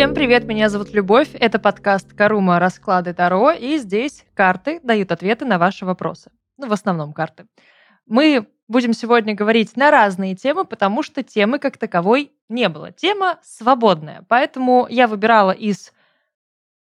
[0.00, 1.28] Всем привет, меня зовут Любовь.
[1.34, 6.30] Это подкаст Карума Расклады Таро, и здесь карты дают ответы на ваши вопросы.
[6.56, 7.44] Ну, в основном карты.
[8.06, 12.92] Мы будем сегодня говорить на разные темы, потому что темы как таковой не было.
[12.92, 15.92] Тема свободная, поэтому я выбирала из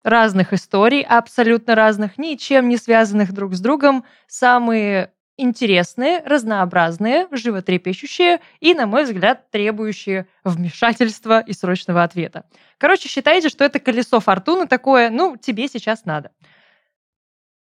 [0.06, 8.74] разных историй, абсолютно разных, ничем не связанных друг с другом, самые интересные, разнообразные, животрепещущие и,
[8.74, 12.46] на мой взгляд, требующие вмешательства и срочного ответа.
[12.78, 16.32] Короче, считайте, что это колесо фортуны такое, ну, тебе сейчас надо.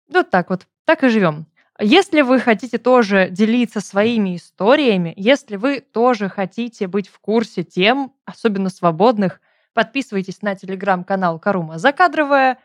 [0.09, 1.47] Вот так вот, так и живем.
[1.81, 8.13] Если вы хотите тоже делиться своими историями, если вы тоже хотите быть в курсе тем,
[8.25, 9.41] особенно свободных,
[9.75, 12.59] подписывайтесь на телеграм-канал Карума Закадровая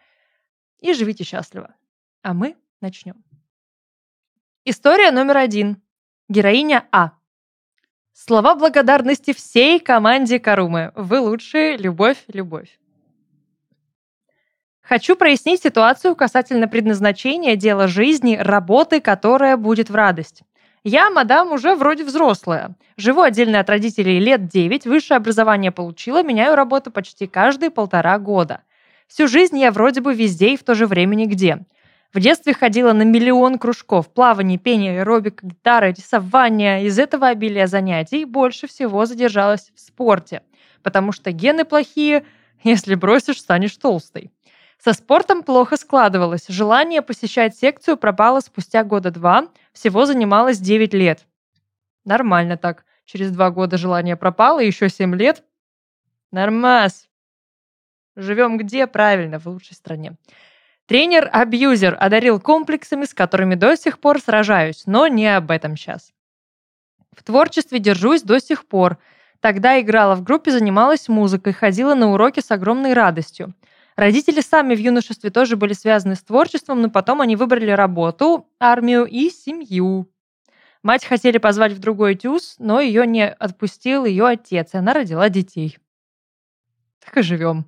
[0.80, 1.76] и живите счастливо.
[2.24, 3.24] А мы начнем.
[4.66, 5.82] История номер один.
[6.30, 7.12] Героиня А.
[8.14, 10.94] Слова благодарности всей команде Карумы.
[10.96, 11.76] Вы лучшие.
[11.76, 12.80] Любовь, любовь.
[14.80, 20.44] Хочу прояснить ситуацию касательно предназначения дела жизни, работы, которая будет в радость.
[20.86, 22.74] Я, мадам, уже вроде взрослая.
[22.96, 28.62] Живу отдельно от родителей лет 9, высшее образование получила, меняю работу почти каждые полтора года.
[29.08, 31.66] Всю жизнь я вроде бы везде и в то же время нигде.
[32.14, 34.08] В детстве ходила на миллион кружков.
[34.14, 36.86] Плавание, пение, аэробика, гитара, рисование.
[36.86, 40.44] Из этого обилия занятий больше всего задержалась в спорте.
[40.84, 42.24] Потому что гены плохие,
[42.64, 44.32] если бросишь, станешь толстой.
[44.78, 46.48] Со спортом плохо складывалось.
[46.50, 49.48] Желание посещать секцию пропало спустя года два.
[49.72, 51.26] Всего занималась 9 лет.
[52.06, 52.86] Нормально так.
[53.06, 55.44] Через два года желание пропало, еще 7 лет.
[56.32, 57.10] Нормас.
[58.16, 58.86] Живем где?
[58.86, 60.16] Правильно, в лучшей стране.
[60.88, 66.12] Тренер-абьюзер одарил комплексами, с которыми до сих пор сражаюсь, но не об этом сейчас.
[67.16, 68.98] В творчестве держусь до сих пор.
[69.40, 73.54] Тогда играла в группе, занималась музыкой, ходила на уроки с огромной радостью.
[73.96, 79.06] Родители сами в юношестве тоже были связаны с творчеством, но потом они выбрали работу, армию
[79.06, 80.10] и семью.
[80.82, 85.30] Мать хотели позвать в другой тюз, но ее не отпустил ее отец, и она родила
[85.30, 85.78] детей.
[87.00, 87.66] Так и живем.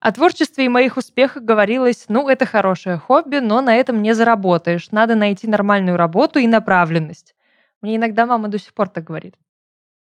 [0.00, 4.90] О творчестве и моих успехах говорилось, ну, это хорошее хобби, но на этом не заработаешь.
[4.92, 7.34] Надо найти нормальную работу и направленность.
[7.82, 9.34] Мне иногда мама до сих пор так говорит.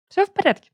[0.09, 0.71] Все в порядке.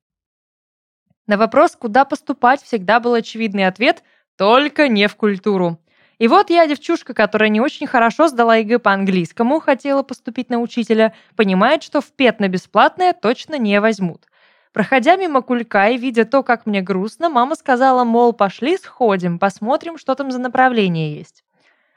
[1.28, 4.04] На вопрос, куда поступать, всегда был очевидный ответ
[4.36, 5.80] «только не в культуру».
[6.18, 10.60] И вот я, девчушка, которая не очень хорошо сдала ЕГЭ по английскому, хотела поступить на
[10.60, 14.26] учителя, понимает, что в пед на бесплатное точно не возьмут.
[14.74, 20.00] Проходя мимо кулька и видя то, как мне грустно, мама сказала, мол, пошли сходим, посмотрим,
[20.00, 21.44] что там за направление есть.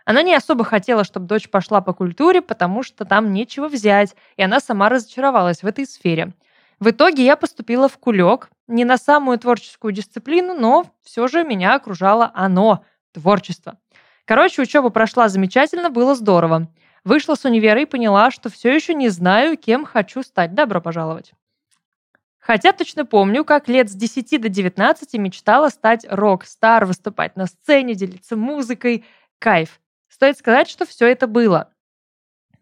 [0.04, 4.42] Она не особо хотела, чтобы дочь пошла по культуре, потому что там нечего взять, и
[4.42, 6.34] она сама разочаровалась в этой сфере.
[6.78, 11.74] В итоге я поступила в кулек, не на самую творческую дисциплину, но все же меня
[11.74, 13.78] окружало оно, творчество.
[14.26, 16.68] Короче, учеба прошла замечательно, было здорово.
[17.04, 20.54] Вышла с универа и поняла, что все еще не знаю, кем хочу стать.
[20.54, 21.32] Добро пожаловать.
[22.46, 27.96] Хотя точно помню, как лет с 10 до 19 мечтала стать рок-стар, выступать на сцене,
[27.96, 29.04] делиться музыкой.
[29.40, 29.80] Кайф.
[30.08, 31.72] Стоит сказать, что все это было.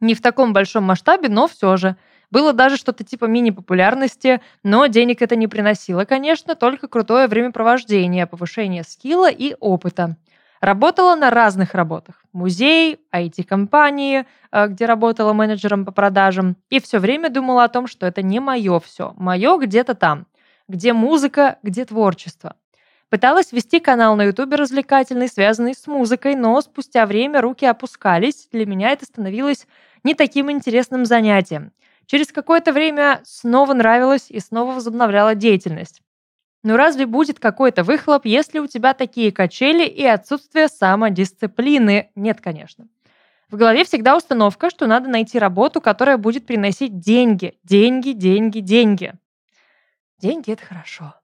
[0.01, 1.97] Не в таком большом масштабе, но все же.
[2.31, 8.85] Было даже что-то типа мини-популярности, но денег это не приносило, конечно, только крутое времяпровождение, повышение
[8.85, 10.17] скилла и опыта.
[10.65, 12.25] Работала на разных работах.
[12.33, 16.57] Музей, IT-компании, э, где работала менеджером по продажам.
[16.71, 19.13] И все время думала о том, что это не мое все.
[19.19, 20.27] Мое где-то там.
[20.67, 22.57] Где музыка, где творчество.
[23.11, 28.49] Пыталась вести канал на ютубе развлекательный, связанный с музыкой, но спустя время руки опускались.
[28.51, 29.67] Для меня это становилось
[30.03, 31.73] не таким интересным занятием.
[32.07, 36.01] Через какое-то время снова нравилось и снова возобновляла деятельность.
[36.65, 42.11] Но разве будет какой-то выхлоп, если у тебя такие качели и отсутствие самодисциплины?
[42.15, 42.89] Нет, конечно.
[43.51, 47.59] В голове всегда установка, что надо найти работу, которая будет приносить деньги.
[47.65, 49.13] Деньги, деньги, деньги.
[50.19, 51.15] Деньги— это хорошо.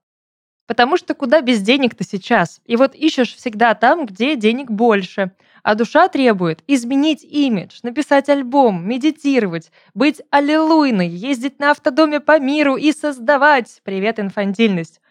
[0.67, 2.61] Потому что куда без денег-то сейчас?
[2.65, 5.31] И вот ищешь всегда там, где денег больше.
[5.63, 12.75] А душа требует изменить имидж, написать альбом, медитировать, быть аллилуйной, ездить на автодоме по миру
[12.77, 13.81] и создавать.
[13.83, 15.01] Привет, инфантильность.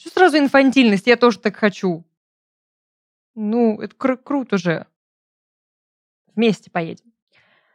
[0.00, 1.06] Что сразу инфантильность?
[1.06, 2.06] Я тоже так хочу.
[3.34, 4.86] Ну, это кру- круто же.
[6.34, 7.12] Вместе поедем.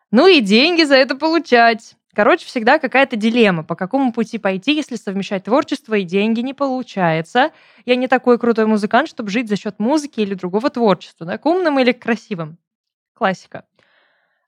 [0.09, 1.95] Ну и деньги за это получать.
[2.15, 7.51] Короче, всегда какая-то дилемма, по какому пути пойти, если совмещать творчество и деньги не получается.
[7.85, 11.45] Я не такой крутой музыкант, чтобы жить за счет музыки или другого творчества, да, к
[11.45, 12.57] умным или к красивым.
[13.13, 13.65] Классика.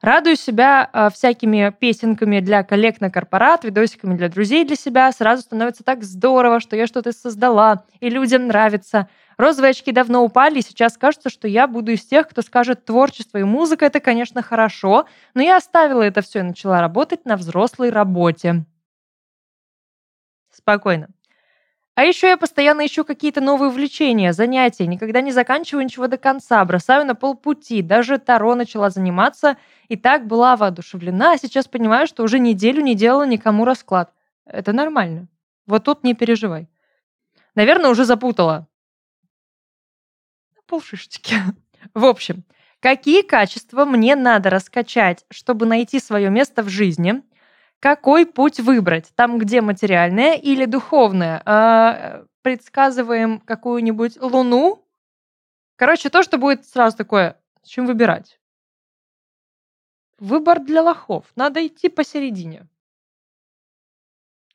[0.02, 5.12] Радую себя э, всякими песенками для коллег на корпорат, видосиками для друзей для себя.
[5.12, 9.10] Сразу становится так здорово, что я что-то создала, и людям нравится.
[9.38, 13.40] Розовые очки давно упали, и сейчас кажется, что я буду из тех, кто скажет, творчество
[13.40, 17.90] и музыка— это, конечно, хорошо, но я оставила это все и начала работать на взрослой
[17.90, 18.66] работе.
[20.52, 21.08] Спокойно.
[21.98, 26.64] А еще я постоянно ищу какие-то новые увлечения, занятия, никогда не заканчиваю ничего до конца,
[26.64, 29.58] бросаю на полпути, даже Таро начала заниматься,
[29.88, 34.14] и так была воодушевлена, а сейчас понимаю, что уже неделю не делала никому расклад.
[34.46, 35.28] Это нормально.
[35.66, 36.70] Вот тут не переживай.
[37.56, 38.68] Наверное, уже запутала.
[40.68, 41.38] Полшишечки.
[41.96, 42.44] В общем,
[42.80, 47.24] какие качества мне надо раскачать, чтобы найти свое место в жизни–
[47.80, 49.12] какой путь выбрать?
[49.16, 51.42] Там, где материальное или духовное?
[51.46, 54.84] А, предсказываем какую-нибудь луну?
[55.76, 58.40] Короче, то, что будет сразу такое, с чем выбирать.
[60.18, 61.26] Выбор для лохов.
[61.36, 62.68] Надо идти посередине.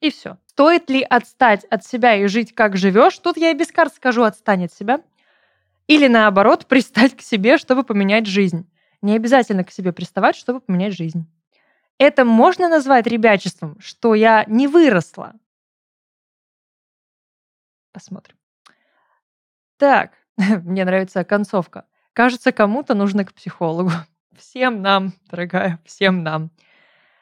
[0.00, 0.36] И все.
[0.46, 3.16] Стоит ли отстать от себя и жить, как живешь?
[3.18, 5.00] Тут я и без карт скажу, отстань от себя.
[5.86, 8.68] Или наоборот, пристать к себе, чтобы поменять жизнь.
[9.00, 11.26] Не обязательно к себе приставать, чтобы поменять жизнь.
[12.02, 15.34] Это можно назвать ребячеством, что я не выросла?
[17.92, 18.36] Посмотрим.
[19.76, 21.86] Так, мне нравится концовка.
[22.12, 23.92] Кажется, кому-то нужно к психологу.
[24.36, 26.50] Всем нам, дорогая, всем нам.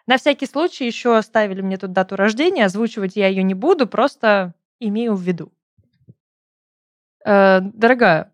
[0.06, 4.54] На всякий случай еще оставили мне тут дату рождения, озвучивать я ее не буду, просто
[4.78, 5.52] имею в виду.
[7.26, 8.32] Э, дорогая,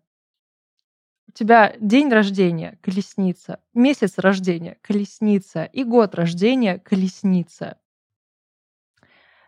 [1.37, 7.77] тебя день рождения– колесница, месяц рождения– колесница и год рождения– колесница.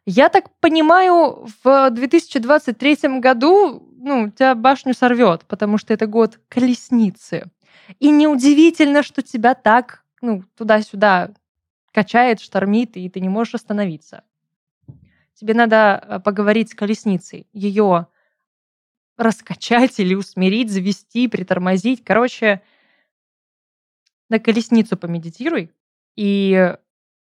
[0.05, 7.51] Я так понимаю, в 2023 году ну, тебя башню сорвет, потому что это год колесницы.
[7.99, 11.31] И неудивительно, что тебя так ну, туда-сюда
[11.91, 14.23] качает, штормит, и ты не можешь остановиться.
[15.33, 18.07] Тебе надо э, поговорить с колесницей, ее
[19.19, 22.03] раскачать или усмирить, завести, притормозить.
[22.03, 22.61] Короче,
[24.29, 25.71] на колесницу помедитируй
[26.15, 26.75] и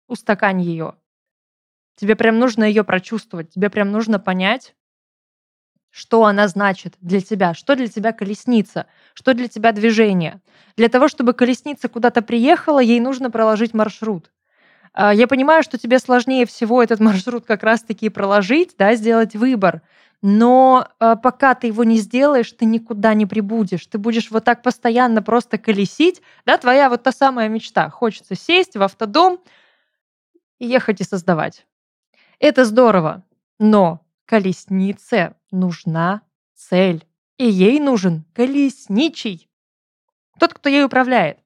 [0.07, 0.95] устакань ее.
[1.95, 4.75] Тебе прям нужно ее прочувствовать, тебе прям нужно понять,
[5.89, 10.41] что она значит для тебя, что для тебя колесница, что для тебя движение.
[10.75, 14.33] Для того, чтобы колесница куда-то приехала, ей нужно проложить маршрут.
[14.95, 19.81] А, я понимаю, что тебе сложнее всего этот маршрут как раз-таки проложить, да, сделать выбор
[20.27, 23.85] но э, пока ты его не сделаешь, ты никуда не прибудешь.
[23.85, 26.23] Ты будешь вот так постоянно просто колесить.
[26.47, 27.91] Да, твоя вот та самая мечта.
[27.91, 29.39] Хочется сесть в автодом
[30.57, 31.67] и ехать и создавать.
[32.39, 33.23] Это здорово,
[33.59, 36.23] но колеснице нужна
[36.55, 37.05] цель.
[37.37, 39.47] И ей нужен колесничий.
[40.39, 41.37] Тот, кто ей управляет.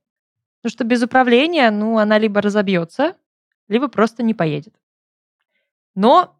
[0.62, 3.18] Потому что без управления, ну, она либо разобьется,
[3.70, 4.76] либо просто не поедет.
[5.96, 6.36] Но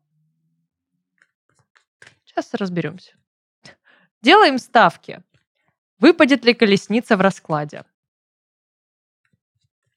[2.40, 3.18] Сейчас разберемся.
[4.22, 5.24] Делаем ставки.
[5.98, 7.84] Выпадет ли колесница в раскладе?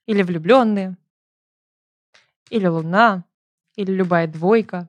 [0.06, 0.96] Или влюбленные?
[2.50, 3.24] Или луна?
[3.76, 4.88] Или любая двойка?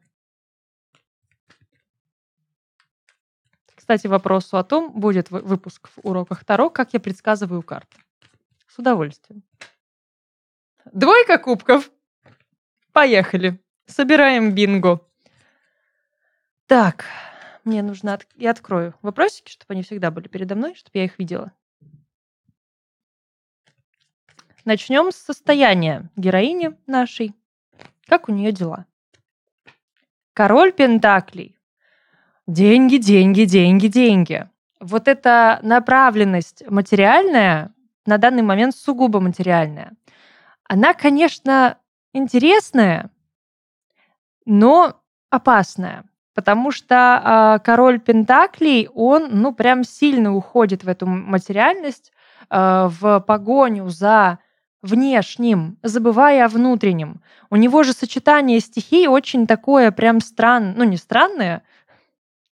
[3.75, 7.97] Кстати, вопросу о том, будет выпуск в уроках Таро, как я предсказываю карты.
[8.67, 9.43] С удовольствием.
[10.91, 11.91] Двойка кубков.
[12.93, 13.59] Поехали.
[13.87, 15.01] Собираем бинго.
[16.67, 17.05] Так,
[17.63, 18.13] мне нужно...
[18.13, 18.27] От...
[18.35, 21.51] Я открою вопросики, чтобы они всегда были передо мной, чтобы я их видела.
[24.63, 27.33] Начнем с состояния героини нашей.
[28.05, 28.85] Как у нее дела?
[30.33, 31.57] Король Пентаклей.
[32.47, 34.49] Деньги, деньги, деньги, деньги.
[34.79, 37.73] Вот эта направленность материальная,
[38.05, 39.93] на данный момент сугубо материальная,
[40.65, 41.77] она, конечно,
[42.13, 43.09] интересная,
[44.45, 46.05] но опасная.
[46.33, 46.95] Потому что
[47.59, 52.11] э, король Пентаклей, он, ну, прям сильно уходит в эту материальность,
[52.49, 54.39] э, в погоню за
[54.81, 57.21] внешним, забывая о внутреннем.
[57.51, 61.61] У него же сочетание стихий очень такое прям странное, ну, не странное,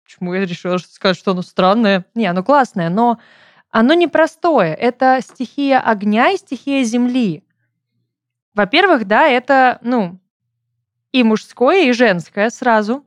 [0.04, 2.06] почему я решила сказать, что оно странное?
[2.16, 3.20] Не, оно классное, но
[3.70, 4.74] оно непростое.
[4.74, 7.45] Это стихия огня и стихия земли.
[8.56, 10.20] Во-первых, да, это, ну,
[11.12, 13.06] и мужское, и женское сразу.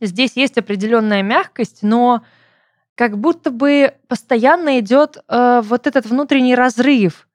[0.00, 2.22] Здесь есть определенная мягкость, но
[2.94, 7.28] как будто бы постоянно идет э, вот этот внутренний разрыв.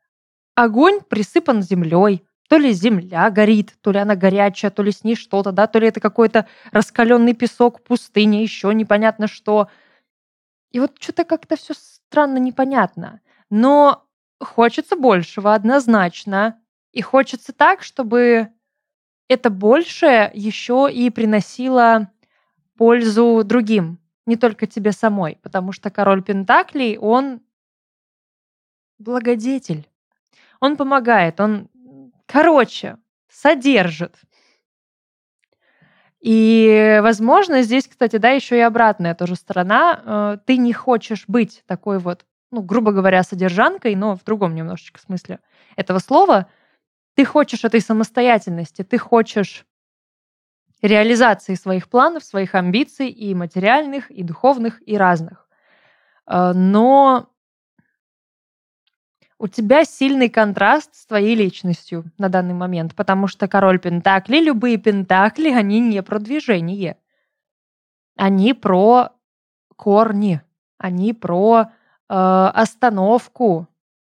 [0.55, 5.15] Огонь присыпан землей, то ли земля горит, то ли она горячая, то ли с ней
[5.15, 9.69] что-то, да, то ли это какой-то раскаленный песок, пустыня, еще непонятно что.
[10.71, 13.21] И вот что-то как-то все странно непонятно.
[13.49, 14.05] Но
[14.39, 16.60] хочется большего однозначно.
[16.91, 18.49] И хочется так, чтобы
[19.27, 22.11] это большее еще и приносило
[22.77, 23.99] пользу другим.
[24.25, 27.41] не только тебе самой, потому что король Пентаклей, он
[28.99, 29.87] благодетель.
[30.59, 31.69] Он помогает, он,
[32.27, 32.97] короче,
[33.29, 34.15] содержит.
[36.21, 40.01] И, возможно, здесь, кстати, да, еще и обратная тоже сторона.
[40.05, 45.01] Э, ты не хочешь быть такой вот, ну, грубо говоря, содержанкой, но в другом немножечко
[45.01, 45.39] смысле
[45.75, 46.47] этого слова.
[47.21, 49.67] Ты хочешь этой самостоятельности, ты хочешь
[50.81, 55.47] реализации своих планов, своих амбиций и материальных, и духовных, и разных.
[56.25, 57.29] Э, но
[59.37, 64.77] у тебя сильный контраст с твоей личностью на данный момент, потому что король Пентакли, любые
[64.77, 66.97] Пентакли, они не про движение.
[68.15, 69.11] Они про
[69.75, 70.41] корни,
[70.79, 71.67] они про э,
[72.09, 73.67] остановку,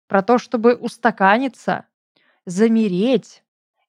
[0.08, 1.86] про то, чтобы устаканиться,
[2.46, 3.44] замереть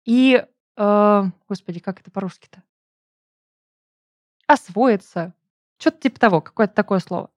[0.05, 0.45] и,
[0.77, 2.63] э, господи, как это по-русски-то?
[4.47, 5.35] Освоиться.
[5.79, 7.31] Что-то типа того, какое-то такое слово.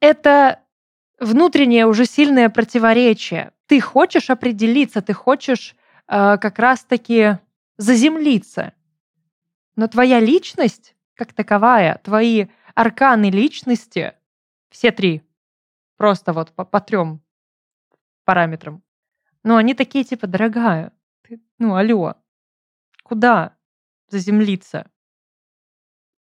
[0.00, 0.60] Это
[1.18, 3.52] внутреннее уже сильное противоречие.
[3.66, 5.76] Ты хочешь определиться, ты хочешь
[6.08, 7.38] э, как раз-таки
[7.76, 8.72] заземлиться.
[9.76, 14.14] Но твоя личность, как таковая, твои арканы личности,
[14.70, 15.22] все три,
[15.96, 17.22] просто вот по, по трем
[18.30, 18.80] параметрам,
[19.42, 22.14] ну, они такие типа, дорогая, ты, ну, алло,
[23.02, 23.56] куда
[24.06, 24.88] заземлиться?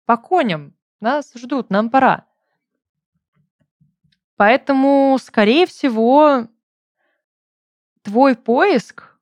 [0.06, 2.27] По коням, нас ждут, нам пора.
[4.36, 6.48] Поэтому, скорее всего,
[8.04, 9.18] твой поиск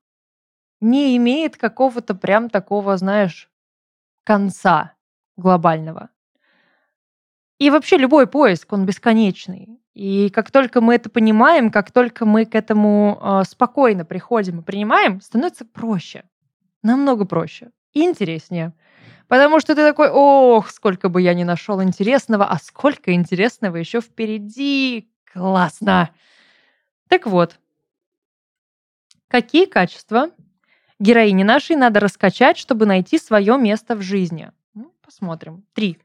[0.81, 3.49] не имеет какого-то прям такого, знаешь,
[4.25, 4.97] конца
[5.37, 6.09] глобального.
[7.57, 9.79] И вообще любой поиск, он бесконечный.
[9.95, 14.61] И как только мы это понимаем, как только мы к этому э, спокойно приходим и
[14.61, 16.25] принимаем, становится проще.
[16.83, 18.73] Намного проще и интереснее.
[19.29, 24.01] Потому что ты такой, ох, сколько бы я ни нашел интересного, а сколько интересного еще
[24.01, 25.09] впереди.
[25.33, 26.11] Классно.
[27.07, 27.57] Так вот,
[29.29, 30.29] какие качества
[30.99, 34.51] героине нашей надо раскачать, чтобы найти свое место в жизни?
[34.73, 35.65] Ну, посмотрим.
[35.73, 35.97] Три.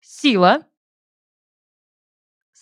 [0.00, 0.62] Сила.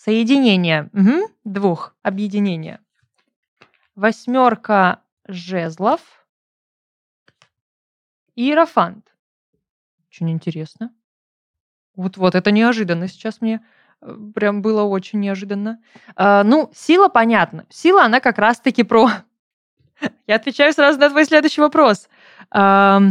[0.05, 0.91] Соединение.
[0.93, 1.31] Угу.
[1.45, 1.95] Двух.
[2.03, 2.79] Объединение.
[3.95, 5.99] Восьмерка жезлов.
[8.35, 9.15] Иерофант.
[10.07, 10.93] Очень интересно.
[11.95, 13.65] Вот-вот, это неожиданно сейчас мне
[14.01, 15.81] э, прям было очень неожиданно.
[16.15, 17.65] А, ну, сила, понятно.
[17.69, 19.09] Сила, она как раз-таки про...
[20.27, 22.09] Я отвечаю сразу на твой следующий вопрос.
[22.51, 23.01] А,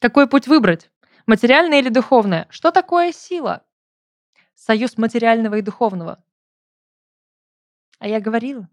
[0.00, 0.90] какой путь выбрать?
[1.26, 2.48] Материальное или духовное?
[2.50, 3.62] Что такое сила?
[4.54, 6.22] Союз материального и духовного.
[7.98, 8.68] А я говорила.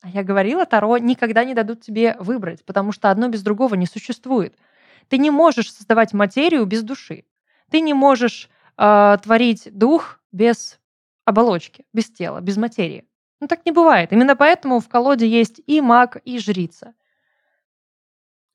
[0.00, 3.86] А я говорила, Таро никогда не дадут тебе выбрать, потому что одно без другого не
[3.86, 4.56] существует.
[5.08, 7.24] Ты не можешь создавать материю без души.
[7.70, 10.78] Ты не можешь э, творить дух без
[11.24, 13.08] оболочки, без тела, без материи.
[13.40, 14.12] Ну так не бывает.
[14.12, 16.94] Именно поэтому в колоде есть и маг, и жрица.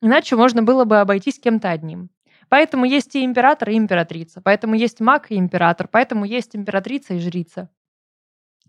[0.00, 2.10] Иначе можно было бы обойтись кем-то одним.
[2.48, 4.40] Поэтому есть и император, и императрица.
[4.40, 5.88] Поэтому есть маг и император.
[5.88, 7.68] Поэтому есть императрица и жрица.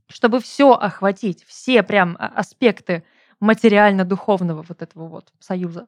[0.07, 3.03] Чтобы все охватить, все прям а, аспекты
[3.39, 5.87] материально-духовного вот этого вот союза.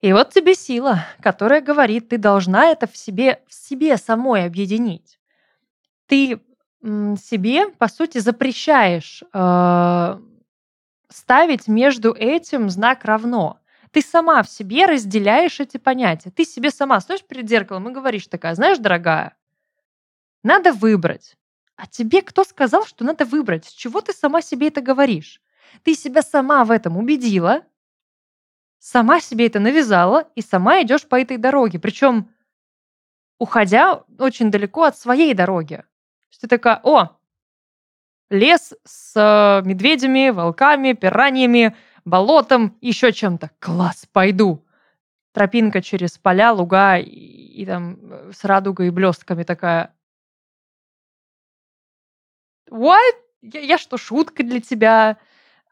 [0.00, 5.20] И вот тебе сила, которая говорит, ты должна это в себе, в себе самой объединить.
[6.06, 6.40] Ты
[6.82, 10.20] себе, по сути, запрещаешь э,
[11.08, 13.60] ставить между этим знак равно.
[13.92, 16.30] Ты сама в себе разделяешь эти понятия.
[16.30, 19.36] Ты себе сама стоишь перед зеркалом и говоришь такая, знаешь, дорогая,
[20.42, 21.36] надо выбрать.
[21.76, 23.66] А тебе кто сказал, что надо выбрать?
[23.66, 25.42] С чего ты сама себе это говоришь?
[25.84, 27.64] Ты себя сама в этом убедила,
[28.78, 31.78] сама себе это навязала и сама идешь по этой дороге.
[31.78, 32.30] Причем
[33.38, 35.84] уходя очень далеко от своей дороги.
[36.30, 37.18] Что ты такая, о,
[38.30, 43.50] лес с э, медведями, волками, пираньями, болотом, еще чем-то.
[43.58, 44.64] Класс, пойду.
[45.32, 49.94] Тропинка через поля, луга и, и там э, с радугой и блестками такая.
[52.70, 53.14] What?
[53.42, 55.18] Я, я что, шутка для тебя?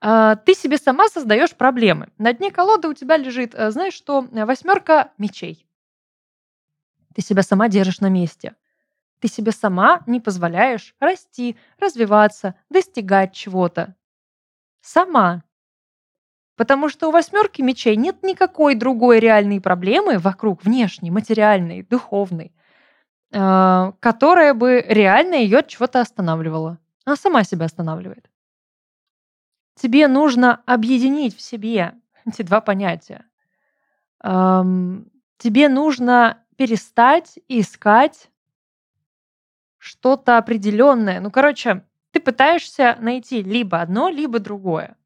[0.00, 2.08] А, ты себе сама создаешь проблемы.
[2.18, 5.66] На дне колоды у тебя лежит, э, знаешь что, восьмерка мечей.
[7.14, 8.54] Ты себя сама держишь на месте.
[9.18, 13.94] Ты себе сама не позволяешь расти, развиваться, достигать чего-то.
[14.80, 15.44] Сама.
[16.60, 22.52] Потому что у восьмерки мечей нет никакой другой реальной проблемы вокруг, внешней, материальной, духовной,
[23.32, 26.78] а, которая бы реально ее от чего-то останавливала.
[27.06, 28.30] Она сама себя останавливает.
[29.74, 31.94] Тебе нужно объединить в себе
[32.26, 33.24] эти два понятия.
[34.18, 38.28] Тебе нужно перестать искать
[39.78, 41.20] что-то определенное.
[41.20, 44.98] Ну, короче, ты пытаешься найти либо одно, либо другое.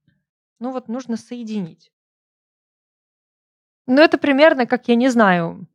[0.58, 1.92] Ну вот нужно соединить.
[3.86, 5.66] Ну, это примерно, как, я не знаю,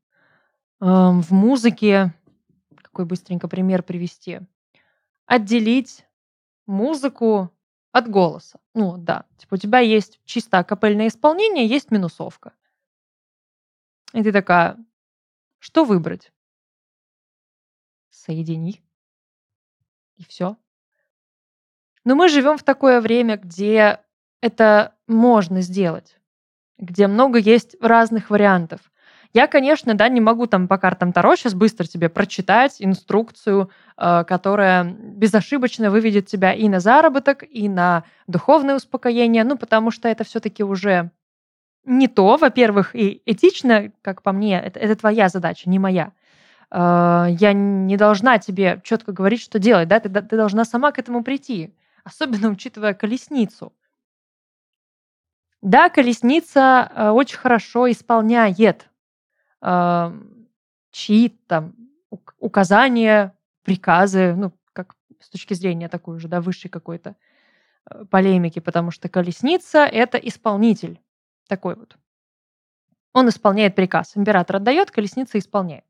[0.82, 2.14] эм, в музыке,
[2.78, 4.42] какой быстренько пример привести,
[5.26, 6.06] отделить
[6.66, 7.52] музыку
[7.92, 8.60] от голоса.
[8.74, 12.54] Ну, да, типа у тебя есть чисто капельное исполнение, есть минусовка.
[14.14, 14.78] И ты такая,
[15.60, 16.32] что выбрать?
[18.10, 18.84] Соедини.
[20.18, 20.58] И все.
[22.04, 24.04] Но мы живем в такое время, где
[24.42, 26.18] это можно сделать,
[26.78, 28.82] где много есть разных вариантов.
[29.32, 34.24] Я, конечно, да, не могу там по картам Таро сейчас быстро тебе прочитать инструкцию, э,
[34.24, 40.24] которая безошибочно выведет тебя и на заработок, и на духовное успокоение, ну, потому что это
[40.24, 41.12] все-таки уже
[41.86, 46.12] не то, во-первых, и этично, как по мне, это, это твоя задача, не моя.
[46.72, 50.98] Э, я не должна тебе четко говорить, что делать, да, ты, ты должна сама к
[50.98, 53.74] этому прийти, особенно учитывая колесницу.
[55.62, 58.90] Да, колесница э, очень хорошо исполняет
[60.92, 61.76] чьи там
[62.40, 67.16] указания, приказы, ну, как с точки зрения такой же, да, высшей какой-то
[67.90, 71.00] э, полемики, потому что колесница— это исполнитель
[71.48, 71.98] такой вот.
[73.14, 74.16] Он исполняет приказ.
[74.16, 75.84] Император отдает, колесница исполняет.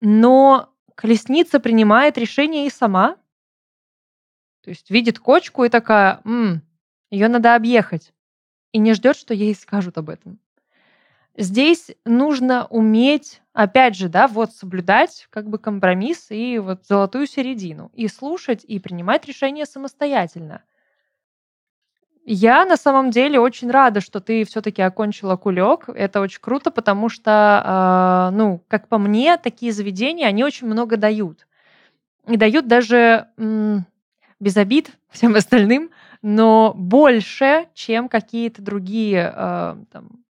[0.00, 3.16] Но колесница принимает решение и сама.
[4.62, 6.62] То есть видит кочку и такая, М,
[7.10, 8.12] ее надо объехать.
[8.74, 10.38] И не ждет, что ей скажут об этом.
[11.36, 17.90] Здесь нужно уметь, опять же, да, вот соблюдать как бы компромисс и вот золотую середину.
[17.94, 20.62] И слушать, и принимать решения самостоятельно.
[22.26, 25.88] Я на самом деле очень рада, что ты все-таки окончила кулек.
[25.88, 30.96] Это очень круто, потому что, э, ну, как по мне, такие заведения, они очень много
[30.96, 31.46] дают.
[32.28, 33.86] И дают даже м,
[34.40, 35.90] без обид всем остальным,
[36.22, 40.24] но больше, чем какие-то другие э, там,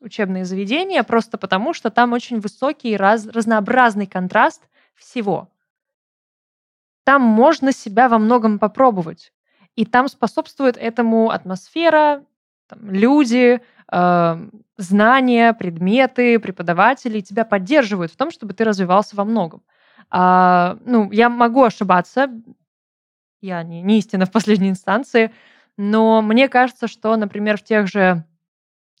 [0.00, 4.62] учебные заведения, просто потому что там очень высокий раз, разнообразный контраст
[4.94, 5.48] всего.
[7.04, 9.32] Там можно себя во многом попробовать.
[9.76, 12.24] И там способствует этому атмосфера,
[12.66, 13.60] там, люди,
[13.90, 19.62] э, знания, предметы, преподаватели тебя поддерживают в том, чтобы ты развивался во многом.
[20.10, 22.28] А, ну, я могу ошибаться,
[23.40, 25.32] я не, не истина в последней инстанции,
[25.76, 28.24] но мне кажется, что, например, в тех же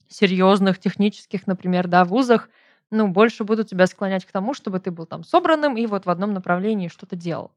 [0.08, 2.48] серьезных технических, например, да, вузах,
[2.90, 6.10] ну, больше будут тебя склонять к тому, чтобы ты был там собранным и вот в
[6.10, 7.52] одном направлении что-то делал.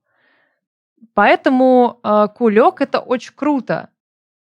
[1.14, 3.90] Поэтому э, кулек это очень круто.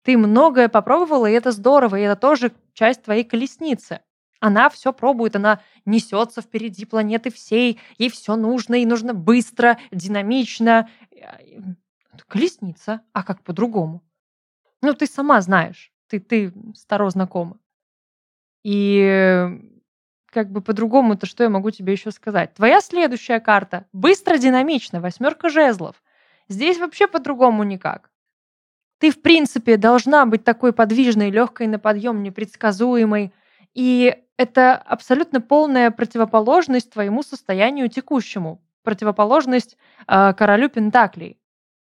[0.03, 4.01] Ты многое попробовала, и это здорово, и это тоже часть твоей колесницы.
[4.39, 10.89] Она все пробует, она несется впереди планеты всей, ей все нужно, и нужно быстро, динамично.
[12.27, 14.03] Колесница, а как по-другому?
[14.81, 17.57] Ну, ты сама знаешь, ты, ты старо знакома.
[18.63, 19.59] И
[20.25, 22.53] как бы по-другому-то что я могу тебе еще сказать?
[22.53, 26.01] Твоя следующая карта быстро, динамично, восьмерка жезлов.
[26.49, 28.09] Здесь вообще по-другому никак.
[28.99, 33.33] Ты, в принципе, должна быть такой подвижной, легкой на подъем, непредсказуемой.
[33.73, 38.61] И это абсолютно полная противоположность твоему состоянию текущему.
[38.83, 41.37] Противоположность э, королю Пентаклей.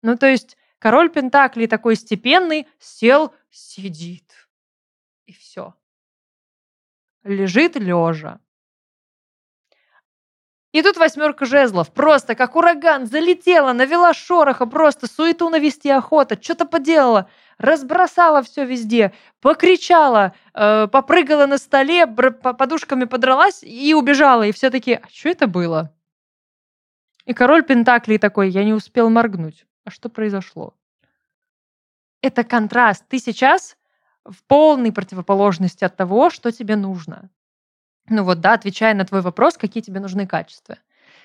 [0.07, 4.49] Ну, то есть король Пентаклей такой степенный, сел, сидит.
[5.25, 5.73] И все
[7.27, 8.39] лежит лежа.
[10.73, 16.65] И тут восьмерка жезлов, просто как ураган, залетела, навела шороха, просто суету навести охота, что-то
[16.65, 24.43] поделала, разбросала все везде, покричала, э, попрыгала на столе, подушками подралась и убежала.
[24.43, 25.93] И все таки а что это было?
[27.25, 29.66] И король Пентаклей такой, я не успел моргнуть.
[29.87, 30.73] А что произошло?
[32.21, 33.05] Это контраст.
[33.07, 33.77] Ты сейчас
[34.25, 37.29] в полной противоположности от того, что тебе нужно.
[38.09, 40.77] Ну вот, да, отвечая на твой вопрос, какие тебе нужны качества.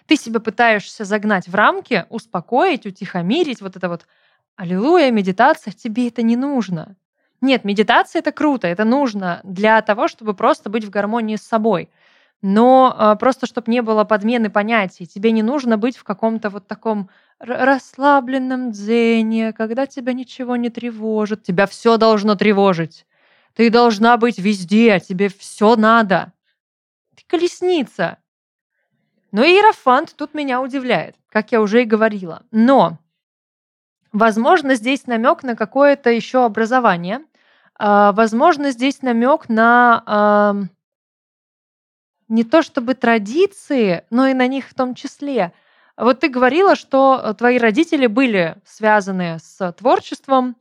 [0.06, 4.06] Ты себя пытаешься загнать в рамки, успокоить, утихомирить, вот это вот
[4.54, 6.94] «Аллилуйя, медитация, тебе это не нужно».
[7.40, 11.90] Нет, медитация это круто, это нужно для того, чтобы просто быть в гармонии с собой.
[12.42, 16.68] Но э, просто, чтобы не было подмены понятий, тебе не нужно быть в каком-то вот
[16.68, 17.10] таком
[17.42, 21.42] расслабленном дзене, когда тебя ничего не тревожит.
[21.42, 23.04] Тебя все должно тревожить.
[23.54, 26.32] Ты должна быть везде, тебе все надо.
[27.16, 28.18] Ты колесница.
[29.32, 32.42] Но Иерофант тут меня удивляет, как я уже и говорила.
[32.50, 32.98] Но,
[34.12, 37.24] возможно, здесь намек на какое-то еще образование.
[37.74, 40.68] А, возможно, здесь намек на
[42.28, 45.52] не то чтобы традиции, но и на них в том числе.
[46.02, 50.56] Вот ты говорила, что твои родители были связаны с творчеством.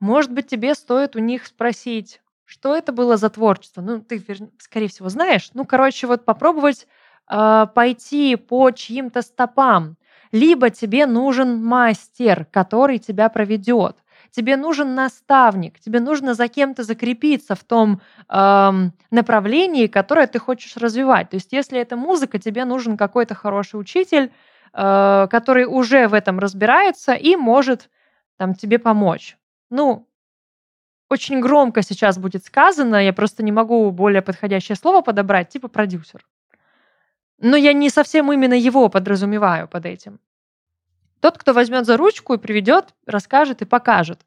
[0.00, 3.82] Может быть, тебе стоит у них спросить, что это было за творчество?
[3.82, 4.20] Ну, ты,
[4.58, 5.50] скорее всего, знаешь.
[5.54, 6.88] Ну, короче, вот попробовать
[7.30, 9.96] э, пойти по чьим-то стопам.
[10.32, 13.96] Либо тебе нужен мастер, который тебя проведет.
[14.30, 20.76] Тебе нужен наставник, тебе нужно за кем-то закрепиться в том эм, направлении, которое ты хочешь
[20.76, 21.30] развивать.
[21.30, 24.30] То есть, если это музыка, тебе нужен какой-то хороший учитель,
[24.74, 27.88] э, который уже в этом разбирается и может
[28.36, 29.36] там, тебе помочь.
[29.70, 30.06] Ну,
[31.10, 36.26] очень громко сейчас будет сказано, я просто не могу более подходящее слово подобрать, типа продюсер.
[37.40, 40.20] Но я не совсем именно его подразумеваю под этим.
[41.20, 44.24] Тот, кто возьмет за ручку и приведет, расскажет и покажет.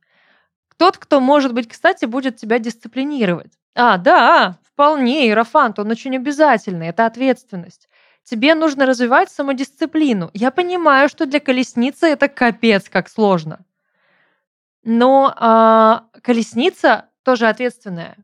[0.77, 3.53] Тот, кто, может быть, кстати, будет тебя дисциплинировать.
[3.75, 7.87] А, да, вполне, Иерофант, он очень обязательный, это ответственность.
[8.23, 10.29] Тебе нужно развивать самодисциплину.
[10.33, 13.65] Я понимаю, что для колесницы это капец как сложно.
[14.83, 18.15] Но а, колесница тоже ответственная.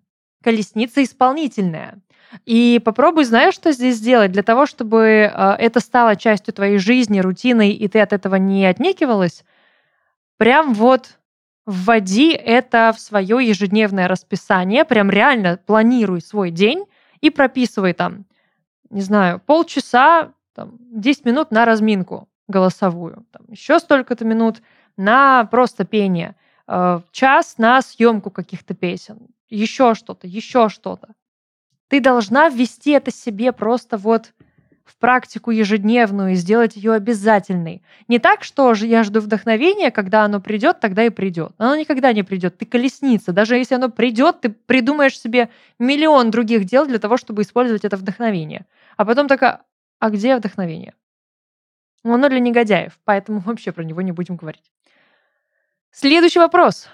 [0.43, 1.99] Колесница исполнительная.
[2.45, 7.19] И попробуй, знаешь, что здесь сделать для того, чтобы а, это стало частью твоей жизни,
[7.19, 9.43] рутиной, и ты от этого не отнекивалась.
[10.37, 11.17] Прям вот
[11.65, 16.85] вводи это в свое ежедневное расписание, прям реально планируй свой день
[17.21, 18.25] и прописывай там,
[18.89, 24.61] не знаю, полчаса, там, 10 минут на разминку голосовую, там, еще столько-то минут
[24.95, 26.35] на просто пение–
[26.67, 31.09] Э, час на съемку каких-то песен, еще что-то, еще что-то.
[31.87, 34.33] Ты должна ввести это себе просто вот
[34.83, 37.83] в практику ежедневную и сделать ее обязательной.
[38.07, 41.51] Не так, что же я жду вдохновения, когда оно придет, тогда и придет.
[41.57, 42.57] Оно никогда не придет.
[42.57, 43.33] Ты колесница.
[43.33, 47.97] Даже если оно придет, ты придумаешь себе миллион других дел для того, чтобы использовать это
[47.97, 48.65] вдохновение.
[48.95, 49.61] А потом такая,
[49.99, 50.93] а где вдохновение?
[52.03, 54.71] Оно для негодяев, поэтому вообще про него не будем говорить.
[55.91, 56.87] Следующий вопрос.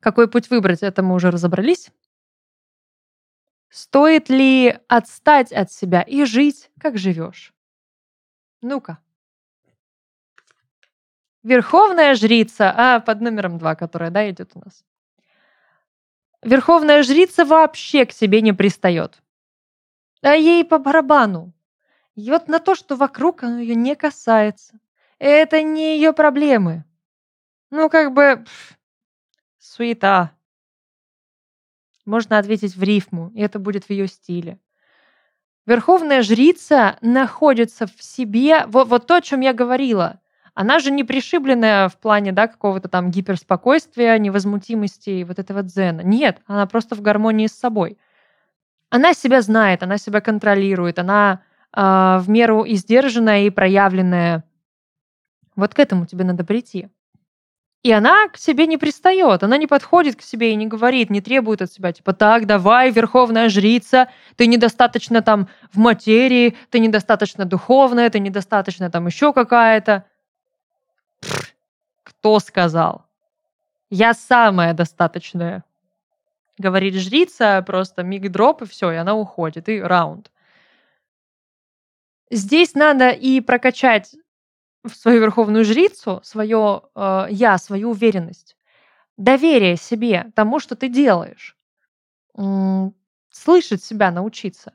[0.00, 1.90] Какой путь выбрать, это мы уже разобрались.
[3.70, 7.54] Стоит ли отстать от себя и жить, как живешь?
[8.62, 8.98] Ну-ка.
[11.44, 14.84] Верховная жрица, а под номером два, которая, да, идет у нас.
[16.42, 19.22] Верховная жрица вообще к себе не пристает.
[20.20, 21.52] А ей по барабану.
[22.16, 24.80] И вот на то, что вокруг оно ее не касается.
[25.18, 26.84] Это не ее проблемы.
[27.70, 28.44] Ну, как бы
[29.58, 30.32] суета.
[32.10, 34.58] Можно ответить в рифму, и это будет в ее стиле.
[35.64, 40.18] Верховная жрица находится в себе, вот, вот то, о чем я говорила.
[40.52, 46.00] Она же не пришибленная в плане да, какого-то там гиперспокойствия, невозмутимости и вот этого дзена.
[46.00, 47.96] Нет, она просто в гармонии с собой.
[48.88, 51.42] Она себя знает, она себя контролирует, она
[51.72, 54.42] э, в меру издержанная и проявленная.
[55.54, 56.88] Вот к этому тебе надо прийти.
[57.82, 61.22] И она к себе не пристает, она не подходит к себе и не говорит, не
[61.22, 67.46] требует от себя, типа, так, давай, верховная жрица, ты недостаточно там в материи, ты недостаточно
[67.46, 70.04] духовная, ты недостаточно там еще какая-то.
[72.02, 73.06] Кто сказал?
[73.88, 75.64] Я самая достаточная.
[76.58, 80.30] Говорит жрица, просто миг-дроп, и все, и она уходит, и раунд.
[82.30, 84.14] Здесь надо и прокачать
[84.84, 88.56] в свою верховную жрицу, свое э, я, свою уверенность,
[89.16, 91.56] доверие себе, тому, что ты делаешь,
[93.30, 94.72] слышать себя научиться.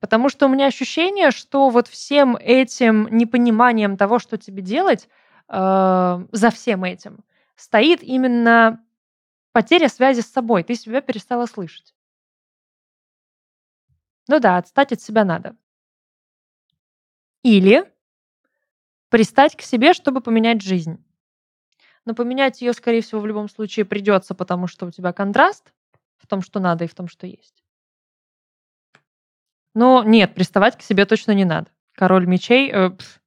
[0.00, 5.08] Потому что у меня ощущение, что вот всем этим непониманием того, что тебе делать,
[5.48, 7.24] э, за всем этим
[7.56, 8.84] стоит именно
[9.52, 10.62] потеря связи с собой.
[10.62, 11.94] Ты себя перестала слышать.
[14.28, 15.56] Ну да, отстать от себя надо.
[17.42, 17.90] Или
[19.08, 21.04] пристать к себе, чтобы поменять жизнь.
[22.04, 25.72] Но поменять ее, скорее всего, в любом случае придется, потому что у тебя контраст
[26.16, 27.62] в том, что надо, и в том, что есть.
[29.74, 31.70] Но нет, приставать к себе точно не надо.
[31.94, 33.20] Король мечей э, пф,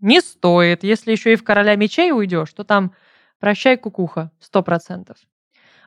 [0.00, 0.84] не стоит.
[0.84, 2.94] Если еще и в короля мечей уйдешь, то там
[3.40, 5.18] прощай кукуха, сто процентов.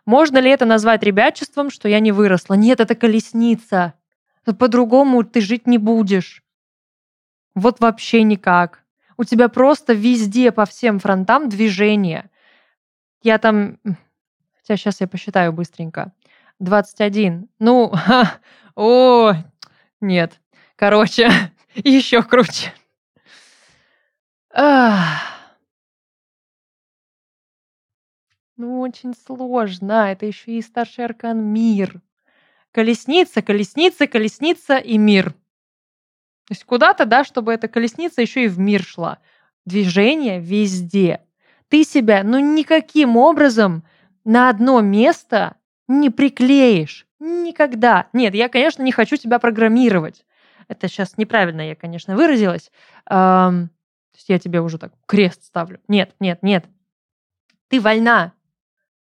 [0.06, 2.56] Можно ли это назвать ребячеством, что я не выросла?
[2.56, 3.94] Нет, это колесница.
[4.58, 6.44] По-другому ты жить не будешь.
[7.56, 8.79] Вот вообще никак
[9.20, 12.30] у тебя просто везде по всем фронтам движение.
[13.22, 13.78] Я там...
[14.56, 16.14] Хотя сейчас я посчитаю быстренько.
[16.60, 17.50] 21.
[17.60, 17.92] Ну,
[18.76, 19.34] о,
[20.00, 20.40] нет.
[20.78, 21.30] Короче,
[21.76, 22.74] еще круче.
[28.56, 30.14] Ну, очень сложно.
[30.14, 32.02] Это еще и старший аркан мир.
[32.72, 35.34] колесница, колесница, колесница и мир.
[36.50, 39.20] То есть куда-то, да, чтобы эта колесница еще и в мир шла.
[39.68, 41.22] Движение везде.
[41.68, 43.84] Ты себя, ну, никаким образом
[44.26, 45.58] на одно место
[45.88, 47.06] не приклеишь.
[47.20, 48.08] Никогда.
[48.14, 50.26] Нет, я, конечно, не хочу тебя программировать.
[50.68, 52.72] Это сейчас неправильно я, конечно, выразилась.
[53.08, 55.80] Эм, то есть я тебе уже так крест ставлю.
[55.88, 56.66] Нет, нет, нет.
[57.68, 58.34] Ты вольна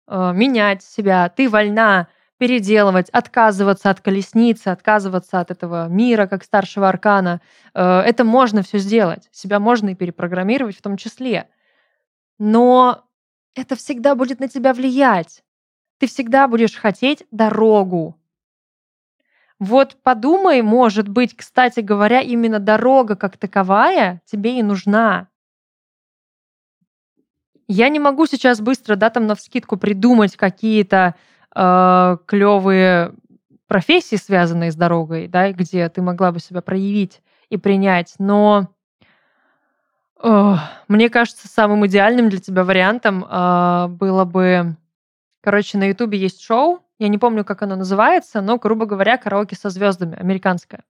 [0.08, 6.90] э, менять себя, ты вольна переделывать, отказываться от колесницы, отказываться от этого мира как старшего
[6.90, 7.42] аркана.
[7.74, 9.30] Э, это можно все сделать.
[9.32, 11.50] Себя можно и перепрограммировать в том числе.
[12.38, 13.06] Но
[13.56, 15.44] это всегда будет на тебя влиять.
[15.98, 18.20] Ты всегда будешь хотеть дорогу.
[19.58, 25.30] Вот подумай, может быть, кстати говоря, именно дорога как таковая тебе и нужна.
[27.68, 31.16] Я не могу сейчас быстро, да, там на вскидку придумать какие-то
[31.56, 33.14] э, клевые
[33.68, 38.70] профессии, связанные с дорогой, да, где ты могла бы себя проявить и принять, но
[40.22, 40.56] э,
[40.88, 44.76] мне кажется, самым идеальным для тебя вариантом э, было бы,
[45.42, 49.56] короче, на Ютубе есть шоу, я не помню, как оно называется, но, грубо говоря, караоке
[49.56, 50.84] со звездами, американское,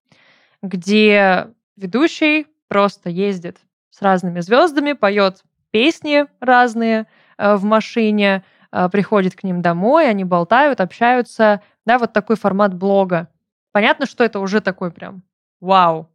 [0.61, 3.57] где ведущий просто ездит
[3.89, 8.43] с разными звездами, поет песни разные э, в машине,
[8.91, 11.61] приходит к ним домой, они болтают, общаются.
[11.85, 13.29] Да, вот такой формат блога.
[13.71, 15.23] Понятно, что это уже такой прям
[15.59, 16.09] вау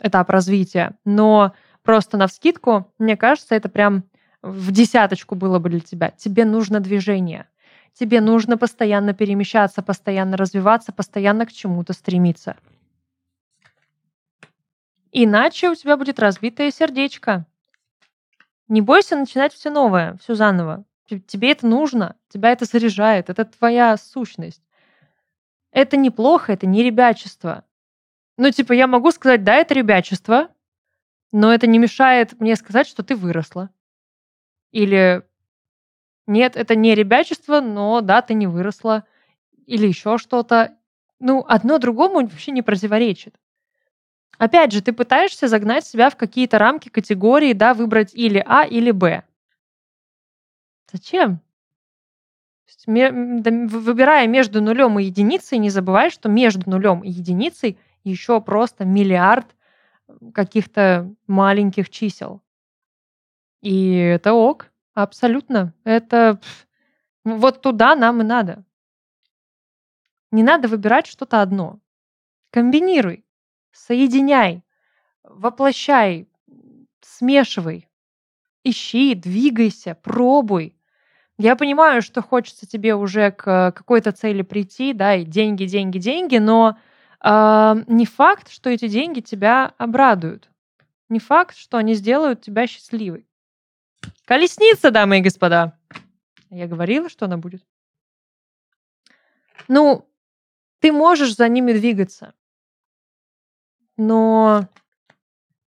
[0.00, 4.04] этап развития, но просто на вскидку, мне кажется, это прям
[4.42, 6.10] в десяточку было бы для тебя.
[6.10, 7.46] Тебе нужно движение.
[7.92, 12.56] Тебе нужно постоянно перемещаться, постоянно развиваться, постоянно к чему-то стремиться.
[15.10, 17.44] Иначе у тебя будет разбитое сердечко.
[18.68, 20.84] Не бойся начинать все новое, все заново.
[21.08, 24.62] Тебе это нужно, тебя это заряжает, это твоя сущность.
[25.72, 27.64] Это неплохо, это не ребячество.
[28.36, 30.48] Ну, типа, я могу сказать, да, это ребячество,
[31.32, 33.70] но это не мешает мне сказать, что ты выросла.
[34.70, 35.22] Или
[36.26, 39.04] нет, это не ребячество, но да, ты не выросла.
[39.66, 40.76] Или еще что-то.
[41.20, 43.34] Ну, одно другому вообще не противоречит.
[44.36, 48.90] Опять же, ты пытаешься загнать себя в какие-то рамки, категории, да, выбрать или А, или
[48.90, 49.24] Б.
[50.90, 51.40] Зачем?
[52.86, 59.54] Выбирая между нулем и единицей, не забывай, что между нулем и единицей еще просто миллиард
[60.32, 62.42] каких-то маленьких чисел.
[63.60, 65.74] И это ок, абсолютно.
[65.84, 66.40] Это
[67.24, 68.64] вот туда нам и надо.
[70.30, 71.80] Не надо выбирать что-то одно.
[72.50, 73.24] Комбинируй,
[73.72, 74.62] соединяй,
[75.22, 76.28] воплощай,
[77.00, 77.88] смешивай.
[78.64, 80.77] Ищи, двигайся, пробуй.
[81.38, 86.38] Я понимаю, что хочется тебе уже к какой-то цели прийти, да, и деньги, деньги, деньги,
[86.38, 86.76] но
[87.22, 90.50] э, не факт, что эти деньги тебя обрадуют.
[91.08, 93.24] Не факт, что они сделают тебя счастливой.
[94.24, 95.78] Колесница, дамы и господа.
[96.50, 97.62] Я говорила, что она будет.
[99.68, 100.08] Ну,
[100.80, 102.34] ты можешь за ними двигаться.
[103.96, 104.66] Но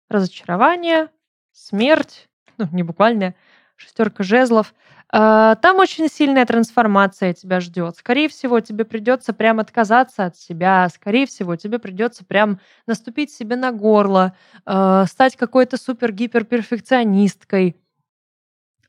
[0.09, 1.09] разочарование,
[1.53, 3.35] смерть, ну, не буквально,
[3.77, 4.75] шестерка жезлов.
[5.14, 7.96] А, там очень сильная трансформация тебя ждет.
[7.98, 10.88] Скорее всего, тебе придется прям отказаться от себя.
[10.88, 17.77] Скорее всего, тебе придется прям наступить себе на горло, а, стать какой-то супер-гипер-перфекционисткой,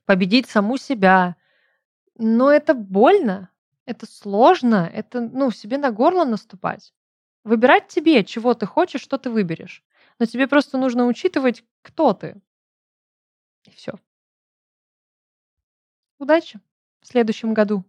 [0.06, 1.36] победить саму себя.
[2.18, 3.50] Но это больно,
[3.86, 6.94] это сложно, это, ну, себе на горло наступать.
[7.44, 9.84] Выбирать тебе, чего ты хочешь, что ты выберешь.
[10.20, 12.42] Но тебе просто нужно учитывать, кто ты.
[13.66, 13.94] И все.
[16.24, 16.62] Удачи
[17.02, 17.84] в следующем году.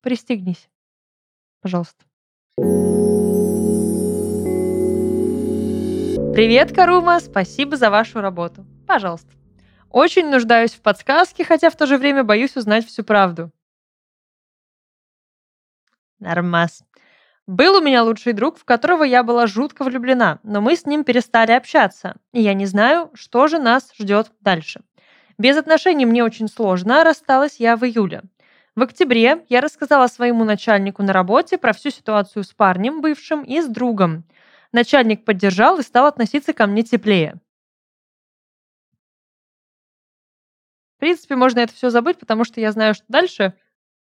[0.00, 0.68] Пристегнись,
[1.60, 2.04] пожалуйста.
[6.34, 7.20] Привет, Карума!
[7.20, 8.66] Спасибо за вашу работу.
[8.88, 9.30] Пожалуйста.
[9.88, 13.52] Очень нуждаюсь в подсказке, хотя в то же время боюсь узнать всю правду.
[16.18, 16.82] Нормас.
[17.46, 21.04] Был у меня лучший друг, в которого я была жутко влюблена, но мы с ним
[21.04, 24.80] перестали общаться, и я не знаю, что же нас ждет дальше.
[25.38, 28.22] Без отношений мне очень сложно, а рассталась я в июле.
[28.74, 33.60] В октябре я рассказала своему начальнику на работе про всю ситуацию с парнем бывшим и
[33.60, 34.24] с другом.
[34.72, 37.36] Начальник поддержал и стал относиться ко мне теплее.
[40.96, 43.54] В принципе, можно это все забыть, потому что я знаю, что дальше...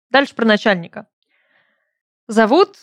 [0.10, 1.08] Дальше про начальника.
[2.28, 2.78] Зовут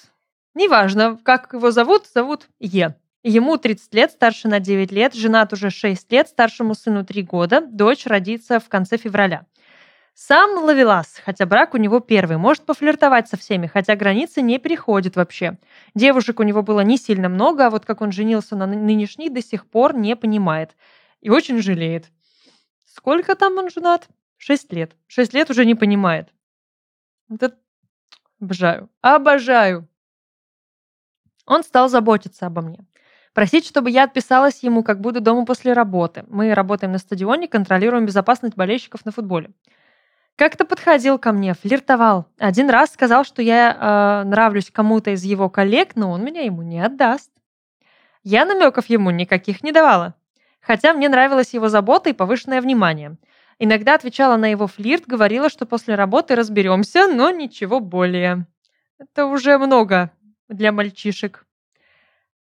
[0.54, 2.96] Неважно, как его зовут, зовут Е.
[3.26, 7.62] Ему 30 лет, старше на 9 лет, женат уже 6 лет, старшему сыну 3 года,
[7.62, 9.46] дочь родится в конце февраля.
[10.12, 15.16] Сам ловелас, хотя брак у него первый, может пофлиртовать со всеми, хотя границы не переходит
[15.16, 15.56] вообще.
[15.94, 19.42] Девушек у него было не сильно много, а вот как он женился на нынешней, до
[19.42, 20.76] сих пор не понимает.
[21.22, 22.12] И очень жалеет.
[22.84, 24.06] Сколько там он женат?
[24.36, 24.96] Шесть лет.
[25.06, 26.28] Шесть лет уже не понимает.
[27.28, 27.56] Вот это
[28.38, 28.90] обожаю.
[29.00, 29.88] Обожаю.
[31.46, 32.86] Он стал заботиться обо мне.
[33.34, 36.24] Просить, чтобы я отписалась ему, как буду дома после работы.
[36.28, 39.50] Мы работаем на стадионе, контролируем безопасность болельщиков на футболе.
[40.36, 42.26] Как-то подходил ко мне, флиртовал.
[42.38, 46.62] Один раз сказал, что я э, нравлюсь кому-то из его коллег, но он меня ему
[46.62, 47.30] не отдаст.
[48.22, 50.14] Я намеков ему никаких не давала.
[50.60, 53.16] Хотя мне нравилась его забота и повышенное внимание.
[53.58, 58.46] Иногда отвечала на его флирт, говорила, что после работы разберемся, но ничего более.
[58.98, 60.10] Это уже много
[60.48, 61.43] для мальчишек.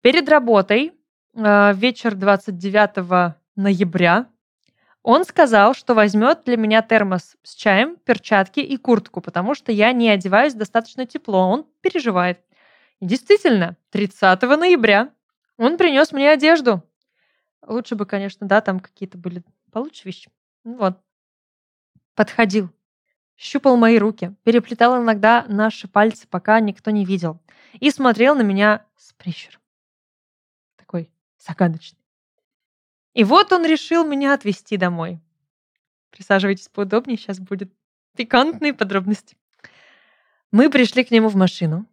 [0.03, 0.93] Перед работой,
[1.35, 4.27] э, вечер 29 ноября,
[5.05, 9.93] он сказал, что возьмет для меня термос с чаем, перчатки и куртку, потому что я
[9.93, 11.49] не одеваюсь достаточно тепло.
[11.49, 12.41] Он переживает.
[12.99, 15.11] И действительно, 30 ноября
[15.57, 16.83] он принес мне одежду.
[17.65, 20.31] Лучше бы, конечно, да, там какие-то были получше вещи.
[20.65, 20.99] Ну вот.
[22.17, 22.71] Подходил.
[23.37, 24.35] Щупал мои руки.
[24.43, 27.41] Переплетал иногда наши пальцы, пока никто не видел.
[27.79, 29.62] И смотрел на меня с прищуром.
[31.47, 31.99] Загадочный.
[33.15, 35.21] И вот он решил меня отвезти домой.
[36.11, 37.73] Присаживайтесь поудобнее, сейчас будет
[38.17, 39.37] пикантные подробности.
[40.53, 41.87] Мы пришли к нему в машину,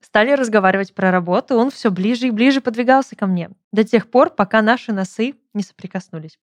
[0.00, 4.30] стали разговаривать про работу, он все ближе и ближе подвигался ко мне, до тех пор,
[4.30, 6.38] пока наши носы не соприкоснулись.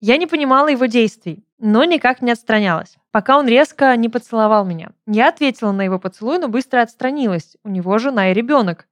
[0.00, 4.90] Я не понимала его действий, но никак не отстранялась, пока он резко не поцеловал меня.
[5.06, 7.56] Я ответила на его поцелуй, но быстро отстранилась.
[7.62, 8.86] У него жена и ребенок.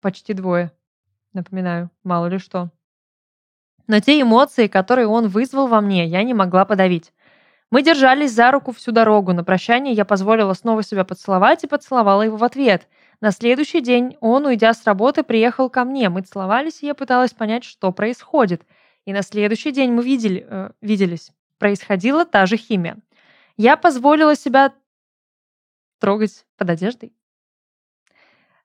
[0.00, 0.72] Почти двое.
[1.36, 2.70] Напоминаю, мало ли что.
[3.86, 7.12] Но те эмоции, которые он вызвал во мне, я не могла подавить.
[7.70, 9.34] Мы держались за руку всю дорогу.
[9.34, 12.88] На прощание я позволила снова себя поцеловать и поцеловала его в ответ.
[13.20, 16.08] На следующий день он, уйдя с работы, приехал ко мне.
[16.08, 18.62] Мы целовались, и я пыталась понять, что происходит.
[19.04, 21.32] И на следующий день мы видели, э, виделись.
[21.58, 22.96] Происходила та же химия.
[23.58, 24.72] Я позволила себя
[26.00, 27.12] трогать под одеждой.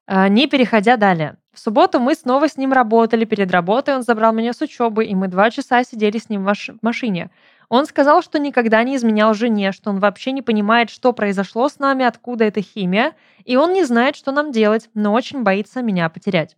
[0.07, 1.37] А, не переходя далее.
[1.53, 3.25] В субботу мы снова с ним работали.
[3.25, 6.55] Перед работой он забрал меня с учебы, и мы два часа сидели с ним в
[6.81, 7.29] машине.
[7.67, 11.79] Он сказал, что никогда не изменял жене, что он вообще не понимает, что произошло с
[11.79, 13.13] нами, откуда эта химия,
[13.45, 16.57] и он не знает, что нам делать, но очень боится меня потерять.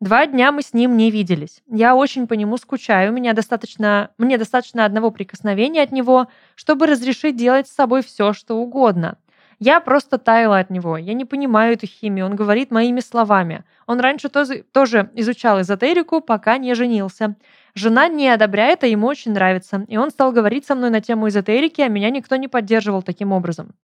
[0.00, 1.62] Два дня мы с ним не виделись.
[1.66, 3.12] Я очень по нему скучаю.
[3.12, 8.56] Меня достаточно, мне достаточно одного прикосновения от него, чтобы разрешить делать с собой все, что
[8.56, 9.18] угодно.
[9.60, 10.96] Я просто таяла от него.
[10.96, 12.26] Я не понимаю эту химию.
[12.26, 13.64] Он говорит моими словами.
[13.86, 17.34] Он раньше тоже, тоже изучал эзотерику, пока не женился.
[17.74, 19.84] Жена не одобряет, а ему очень нравится.
[19.88, 23.32] И он стал говорить со мной на тему эзотерики, а меня никто не поддерживал таким
[23.32, 23.74] образом.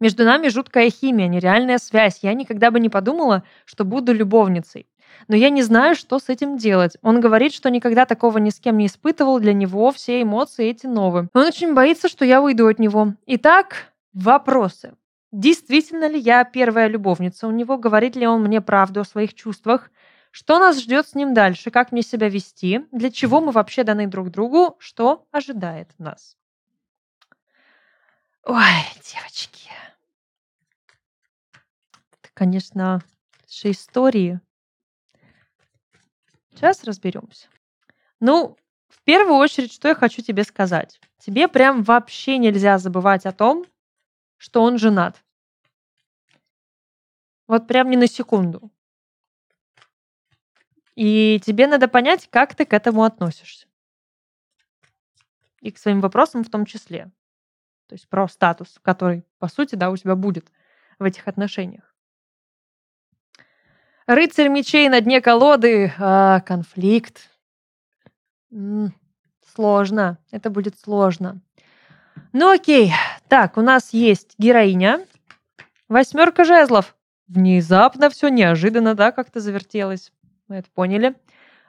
[0.00, 2.20] Между нами жуткая химия, нереальная связь.
[2.22, 4.86] Я никогда бы не подумала, что буду любовницей.
[5.26, 6.96] Но я не знаю, что с этим делать.
[7.02, 9.40] Он говорит, что никогда такого ни с кем не испытывал.
[9.40, 11.28] Для него все эмоции эти новые.
[11.32, 13.14] Он очень боится, что я уйду от него.
[13.26, 14.96] Итак, Вопросы.
[15.32, 17.76] Действительно ли я первая любовница у него?
[17.76, 19.90] Говорит ли он мне правду о своих чувствах?
[20.30, 21.70] Что нас ждет с ним дальше?
[21.70, 22.86] Как мне себя вести?
[22.92, 24.76] Для чего мы вообще даны друг другу?
[24.78, 26.36] Что ожидает нас?
[28.44, 28.56] Ой,
[29.02, 29.70] девочки.
[31.52, 33.02] Это, конечно,
[33.46, 34.40] же истории.
[36.50, 37.48] Сейчас разберемся.
[38.20, 38.56] Ну,
[38.88, 40.98] в первую очередь, что я хочу тебе сказать.
[41.18, 43.66] Тебе прям вообще нельзя забывать о том,
[44.38, 45.22] что он женат.
[47.46, 48.70] Вот прям не на секунду.
[50.94, 53.66] И тебе надо понять, как ты к этому относишься.
[55.60, 57.10] И к своим вопросам в том числе.
[57.86, 60.50] То есть про статус, который, по сути, да, у тебя будет
[60.98, 61.94] в этих отношениях.
[64.06, 65.92] Рыцарь мечей на дне колоды.
[65.98, 67.30] А, конфликт.
[68.50, 68.94] М-м,
[69.54, 70.18] сложно.
[70.30, 71.40] Это будет сложно.
[72.32, 72.92] Ну окей.
[73.28, 75.06] Так, у нас есть героиня.
[75.88, 76.96] Восьмерка жезлов.
[77.26, 80.12] Внезапно все неожиданно, да, как-то завертелось.
[80.48, 81.14] Мы это поняли.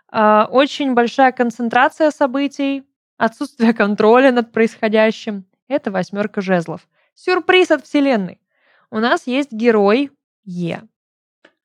[0.10, 2.86] А, очень большая концентрация событий,
[3.18, 5.46] отсутствие контроля над происходящим.
[5.68, 6.88] Это восьмерка жезлов.
[7.14, 8.40] Сюрприз от Вселенной.
[8.90, 10.12] У нас есть герой
[10.46, 10.84] Е.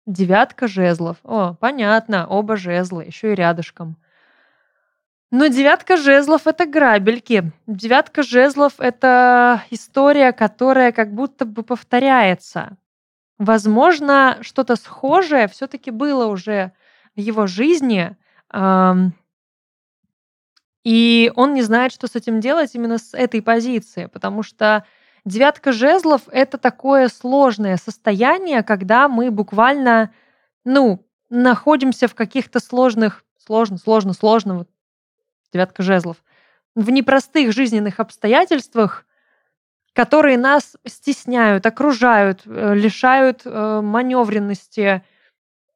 [0.07, 1.19] Девятка жезлов.
[1.23, 3.97] О, понятно, оба жезла, еще и рядышком.
[5.31, 7.53] Но девятка жезлов— это грабельки.
[7.67, 12.77] Девятка жезлов— это история, которая как будто бы повторяется.
[13.39, 16.73] Возможно, что-то схожее все-таки было уже
[17.17, 18.17] в его жизни.
[20.85, 24.85] И он не знает, что с этим делать именно с этой позиции, потому что
[25.25, 30.13] девятка жезлов— это такое сложное состояние, когда мы буквально,
[30.65, 34.69] ну, находимся в каких-то сложных, сложно, сложно, сложно, вот
[35.55, 36.23] девятка жезлов,
[36.75, 39.07] в непростых жизненных обстоятельствах,
[39.95, 45.03] которые нас стесняют, окружают, э, лишают э, маневренности,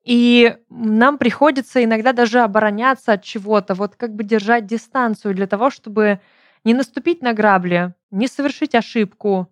[0.05, 5.71] и нам приходится иногда даже обороняться от чего-то, вот как бы держать дистанцию для того,
[5.71, 6.21] чтобы
[6.65, 9.49] не наступить на грабли, не совершить ошибку.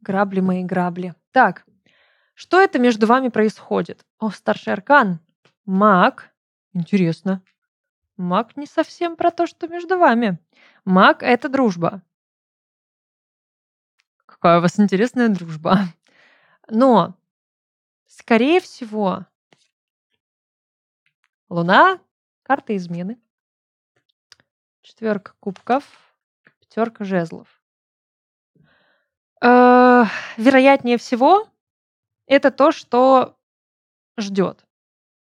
[0.00, 1.14] Грабли мои грабли.
[1.32, 1.64] Так,
[2.34, 4.06] что это между вами происходит?
[4.18, 5.18] О, старший аркан.
[5.66, 6.29] Маг.
[6.72, 7.42] Интересно.
[8.16, 10.38] Маг не совсем про то, что между вами.
[10.84, 12.02] Маг— это дружба.
[14.26, 15.78] Какая у вас интересная дружба.
[16.68, 17.16] Но
[18.10, 19.24] Скорее всего,
[21.48, 22.00] Луна,
[22.42, 23.20] карта измены,
[24.82, 25.84] четверка кубков,
[26.58, 27.62] пятерка жезлов.
[29.40, 30.06] Э,
[30.36, 31.48] вероятнее всего,
[32.26, 33.38] это то, что
[34.18, 34.66] ждет.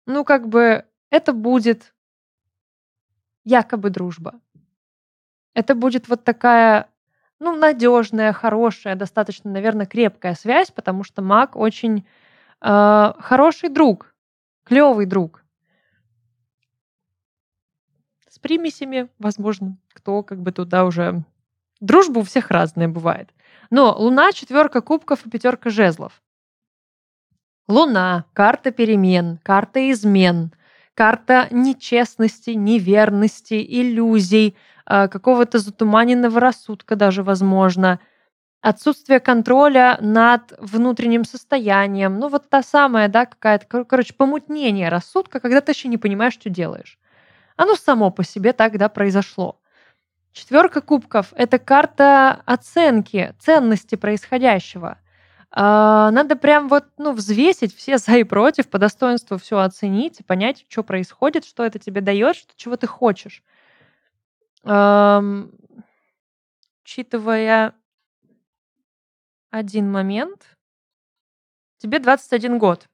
[0.08, 1.94] Ну, как бы это будет
[3.44, 4.40] якобы дружба.
[5.54, 6.90] Это будет вот такая,
[7.40, 12.06] ну, надежная, хорошая, достаточно, наверное, крепкая связь, потому что маг очень
[12.62, 14.14] э, хороший друг,
[14.64, 15.44] клевый друг.
[18.30, 21.24] С примесями, возможно, кто как бы туда уже...
[21.82, 23.34] Дружба у всех разная бывает.
[23.70, 26.22] Но Луна, четверка кубков и пятерка жезлов.
[27.70, 30.52] Луна, карта перемен, карта измен,
[31.00, 38.00] карта нечестности, неверности, иллюзий, э, какого-то затуманенного рассудка даже, возможно–
[38.62, 42.20] Отсутствие контроля над внутренним состоянием.
[42.20, 46.50] Ну, вот та самая, да, какая-то, короче, помутнение рассудка, когда ты еще не понимаешь, что
[46.50, 47.00] делаешь.
[47.56, 49.62] Оно само по себе тогда произошло.
[50.34, 54.98] Четверка кубков– это карта оценки, ценности происходящего.
[55.52, 60.66] А, надо прям вот, ну, взвесить все за и против, по достоинству все оценить понять,
[60.70, 63.44] что происходит, что это тебе дает, что, чего ты хочешь.
[66.84, 67.74] Учитывая
[69.52, 70.58] один момент.
[71.78, 72.88] Тебе 21 год.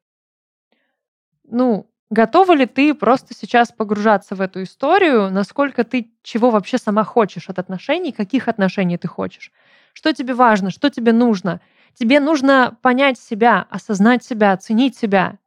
[1.43, 5.29] Ну, готова ли ты просто сейчас погружаться в эту историю?
[5.31, 8.11] Насколько ты чего вообще сама хочешь от отношений?
[8.11, 9.51] Каких отношений ты хочешь?
[9.93, 10.69] Что тебе важно?
[10.69, 11.61] Что тебе нужно?
[11.95, 15.39] Тебе нужно понять себя, осознать себя, оценить себя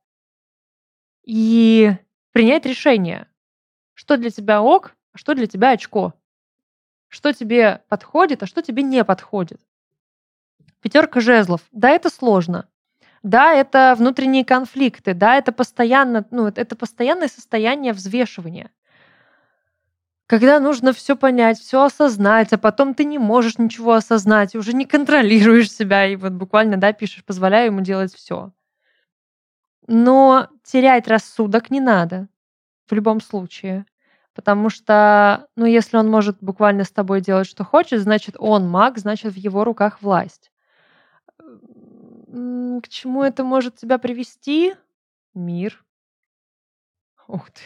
[1.23, 1.95] и
[2.33, 3.29] принять решение,
[3.93, 6.15] что для тебя ок, а что для тебя очко.
[7.09, 9.61] Что тебе подходит, а что тебе не подходит.
[10.81, 11.61] Пятерка жезлов.
[11.71, 12.67] Да, это сложно.
[13.23, 15.13] Да, это внутренние конфликты.
[15.13, 18.71] Да, это постоянно, ну, это постоянное состояние взвешивания.
[20.29, 24.85] Когда нужно все понять, все осознать, а потом ты не можешь ничего осознать, уже не
[24.85, 28.53] контролируешь себя, и вот буквально, да, пишешь, позволяю ему делать все.
[29.87, 32.29] Но терять рассудок не надо
[32.87, 33.87] в любом случае.
[34.35, 38.99] Потому что, ну, если он может буквально с тобой делать, что хочет, значит, он маг,
[38.99, 40.53] значит, в его руках власть.
[41.39, 44.75] К чему это может тебя привести?
[45.33, 45.83] Мир.
[47.27, 47.63] Ух ты.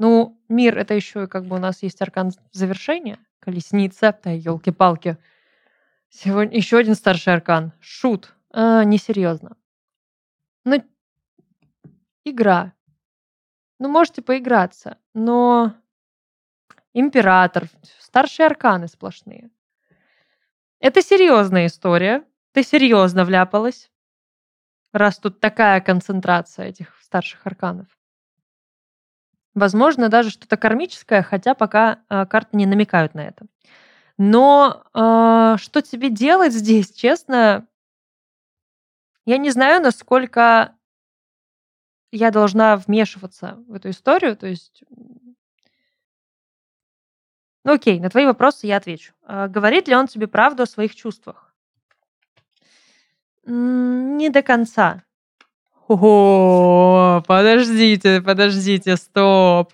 [0.00, 3.18] Ну, мир это еще и как бы у нас есть аркан завершения.
[3.38, 4.18] Колесница.
[4.24, 5.18] Да, елки-палки.
[6.08, 7.74] Сегодня еще один старший аркан.
[7.80, 8.34] Шут.
[8.50, 9.58] А, несерьезно.
[10.64, 10.82] Ну,
[12.24, 12.72] игра.
[13.78, 15.74] Ну, можете поиграться, но
[16.94, 19.50] император, старшие арканы сплошные.
[20.78, 22.24] Это серьезная история.
[22.52, 23.90] Ты серьезно вляпалась,
[24.94, 27.99] раз тут такая концентрация этих старших арканов.
[29.60, 33.44] Возможно, даже что-то кармическое, хотя пока э, карты не намекают на это.
[34.16, 37.66] Но э, что тебе делать здесь, честно,
[39.26, 40.74] я не знаю, насколько
[42.10, 44.34] я должна вмешиваться в эту историю.
[44.34, 44.82] То есть,
[47.62, 49.12] ну окей, на твои вопросы я отвечу.
[49.28, 51.54] Э, говорит ли он тебе правду о своих чувствах?
[53.44, 55.04] Не до конца.
[55.92, 59.72] О, подождите, подождите, стоп.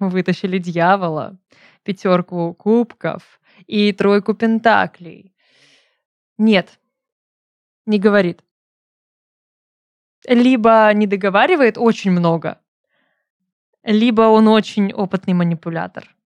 [0.00, 1.38] Вытащили дьявола,
[1.84, 5.32] пятерку кубков и тройку пентаклей.
[6.38, 6.80] Нет,
[7.86, 8.42] не говорит.
[10.26, 12.58] Либо не договаривает очень много,
[13.84, 16.16] либо он очень опытный манипулятор.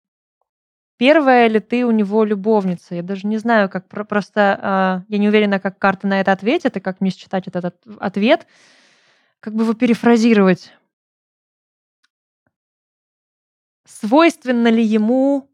[0.97, 2.95] Первая ли ты у него любовница?
[2.95, 6.79] Я даже не знаю, как просто э, я не уверена, как карта на это ответит
[6.79, 8.47] и как мне считать этот ответ.
[9.43, 10.73] Как бы его перефразировать?
[14.03, 15.49] свойственно ли ему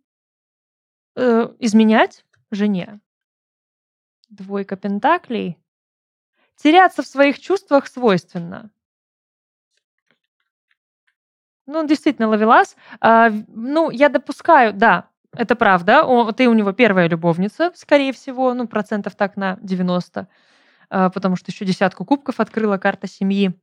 [1.16, 3.00] э, изменять жене?
[4.30, 5.58] Двойка пентаклей.
[6.56, 8.70] Теряться в своих чувствах свойственно.
[11.66, 12.76] Ну, действительно, ловелас.
[13.00, 16.04] А, ну, я допускаю, да, это правда.
[16.04, 20.28] О, ты у него первая любовница, скорее всего, ну, процентов так на 90,
[20.90, 23.54] а, потому что еще десятку кубков открыла карта семьи.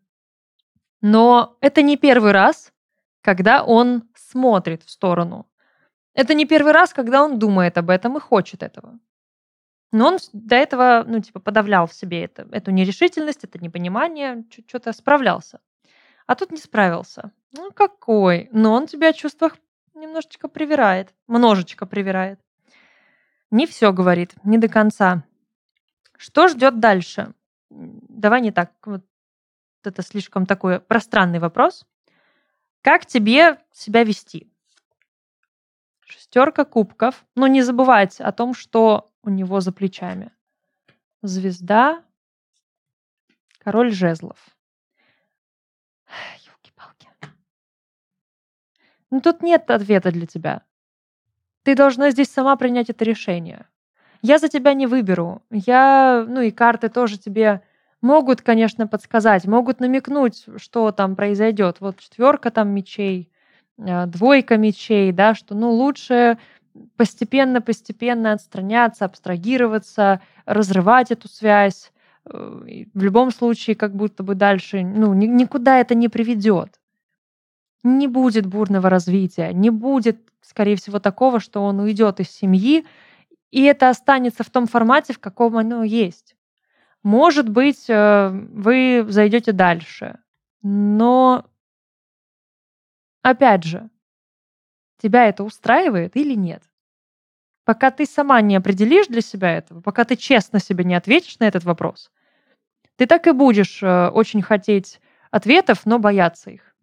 [1.02, 2.74] Но это не первый раз,
[3.22, 5.48] когда он смотрит в сторону.
[6.14, 9.00] Это не первый раз, когда он думает об этом и хочет этого.
[9.92, 14.94] Но он до этого, ну, типа, подавлял в себе это, эту нерешительность, это непонимание, что-то
[14.94, 15.60] справлялся.
[16.28, 17.32] А тут не справился.
[17.52, 18.50] Ну, какой?
[18.52, 19.58] Но он тебя о чувствах
[19.94, 21.14] немножечко привирает.
[21.28, 22.40] Множечко привирает.
[23.52, 25.24] Не все говорит, не до конца.
[26.18, 27.34] Что ждет дальше?
[27.70, 28.72] Давай не так.
[28.86, 29.06] Вот
[29.86, 31.86] это слишком такой пространный вопрос.
[32.82, 34.52] Как тебе себя вести?
[36.06, 37.26] Шестерка кубков.
[37.36, 40.32] Но не забывать о том, что у него за плечами.
[41.24, 42.04] Звезда,
[43.58, 44.38] король жезлов.
[46.46, 47.10] Елки-палки.
[49.10, 50.62] Ну тут нет ответа для тебя.
[51.64, 53.68] Ты должна здесь сама принять это решение.
[54.22, 55.44] Я за тебя не выберу.
[55.50, 57.64] Я, ну и карты тоже тебе
[58.06, 61.78] могут, конечно, подсказать, могут намекнуть, что там произойдет.
[61.80, 63.32] Вот четверка там мечей,
[63.80, 66.38] а, двойка мечей, да, что ну лучше
[66.98, 71.92] постепенно-постепенно отстраняться, абстрагироваться, разрывать эту связь.
[72.26, 72.62] Э,
[72.94, 76.80] в любом случае, как будто бы дальше, ну, никуда это не приведет.
[77.84, 82.86] Не будет бурного развития, не будет, скорее всего, такого, что он уйдет из семьи,
[83.52, 86.36] и это останется в том формате, в каком оно есть.
[87.06, 90.18] Может быть, э, вы зайдете дальше,
[90.64, 91.46] но
[93.22, 93.92] опять же,
[95.00, 96.64] тебя это устраивает или нет?
[97.64, 101.44] Пока ты сама не определишь для себя этого, пока ты честно себе не ответишь на
[101.44, 102.12] этот вопрос,
[102.96, 105.00] ты так и будешь э, очень хотеть
[105.30, 106.76] ответов, но бояться их.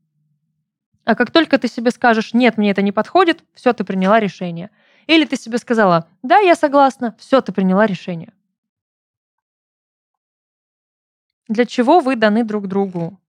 [1.05, 4.71] А как только ты себе скажешь, нет, мне это не подходит, все, ты приняла решение.
[5.09, 8.33] Или ты себе сказала, да, я согласна, все, ты приняла решение.
[11.53, 13.21] Для чего вы даны друг другу?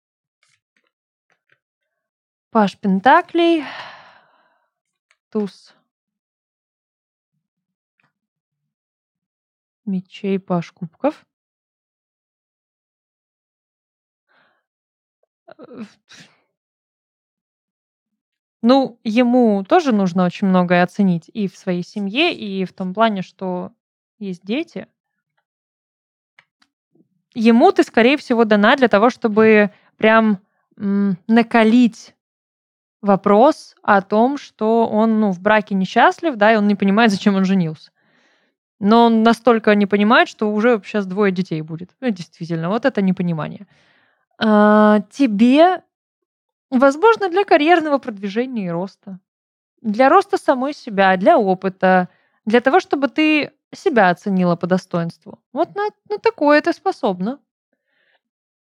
[2.51, 3.65] Паш Пентаклей,
[5.29, 5.75] туз
[9.83, 11.25] мечей, паш кубков.
[18.61, 23.21] Ну, ему тоже нужно очень многое оценить и в своей семье, и в том плане,
[23.21, 23.73] что
[24.17, 24.87] есть дети.
[27.33, 30.39] Ему ты, скорее всего, дана для того, чтобы прям
[30.75, 32.15] накалить
[33.01, 37.35] вопрос о том, что он ну, в браке несчастлив, да, и он не понимает, зачем
[37.35, 37.91] он женился.
[38.79, 41.91] Но он настолько не понимает, что уже сейчас двое детей будет.
[42.01, 43.67] Ну, действительно, вот это непонимание.
[44.39, 45.83] А, тебе,
[46.69, 49.19] возможно, для карьерного продвижения и роста.
[49.81, 52.09] Для роста самой себя, для опыта,
[52.45, 55.39] для того, чтобы ты себя оценила по достоинству.
[55.51, 57.39] Вот на, на такое ты способна.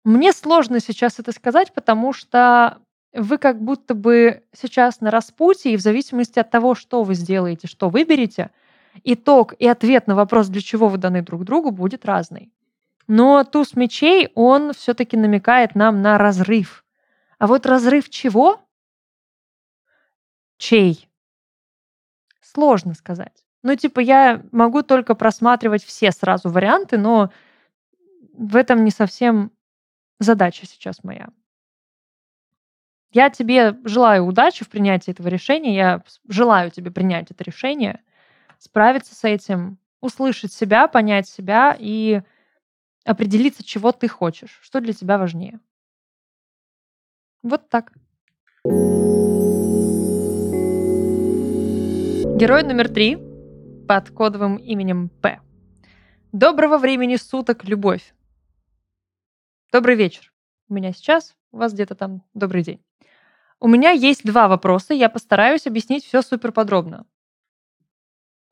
[0.04, 2.78] Мне сложно сейчас это сказать, потому что
[3.14, 7.68] вы как будто бы сейчас на распутье, и в зависимости от того, что вы сделаете,
[7.68, 8.50] что выберете,
[9.04, 12.52] итог и ответ на вопрос, для чего вы даны друг другу, будет разный.
[13.06, 16.84] Но туз мечей, он все-таки намекает нам на разрыв.
[17.38, 18.60] А вот разрыв чего?
[20.56, 21.08] Чей?
[22.40, 23.43] Сложно сказать.
[23.64, 27.32] Ну, типа, я могу только просматривать все сразу варианты, но
[28.34, 29.52] в этом не совсем
[30.20, 31.28] задача сейчас моя.
[33.10, 35.74] Я тебе желаю удачи в принятии этого решения.
[35.74, 38.02] Я желаю тебе принять это решение,
[38.58, 42.20] справиться с этим, услышать себя, понять себя и
[43.06, 45.58] определиться, чего ты хочешь, что для тебя важнее.
[47.42, 47.94] Вот так.
[52.36, 53.23] Герой номер три
[53.86, 55.40] под кодовым именем П.
[56.32, 58.14] Доброго времени суток, любовь.
[59.72, 60.32] Добрый вечер.
[60.68, 62.82] У меня сейчас, у вас где-то там добрый день.
[63.60, 67.06] У меня есть два вопроса, я постараюсь объяснить все супер подробно.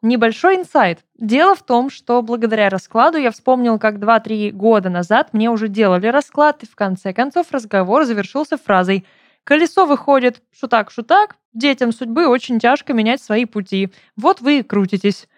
[0.03, 1.05] Небольшой инсайт.
[1.17, 6.09] Дело в том, что благодаря раскладу я вспомнил, как 2-3 года назад мне уже делали
[6.09, 9.07] расклад, и в конце концов разговор завершился фразой
[9.45, 13.93] «Колесо выходит, шутак-шутак, детям судьбы очень тяжко менять свои пути.
[14.17, 15.29] Вот вы и крутитесь».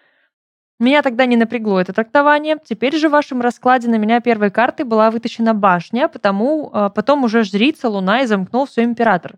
[0.77, 2.57] Меня тогда не напрягло это трактование.
[2.63, 7.23] Теперь же в вашем раскладе на меня первой картой была вытащена башня, потому а, потом
[7.23, 9.35] уже жрица, луна и замкнул все император.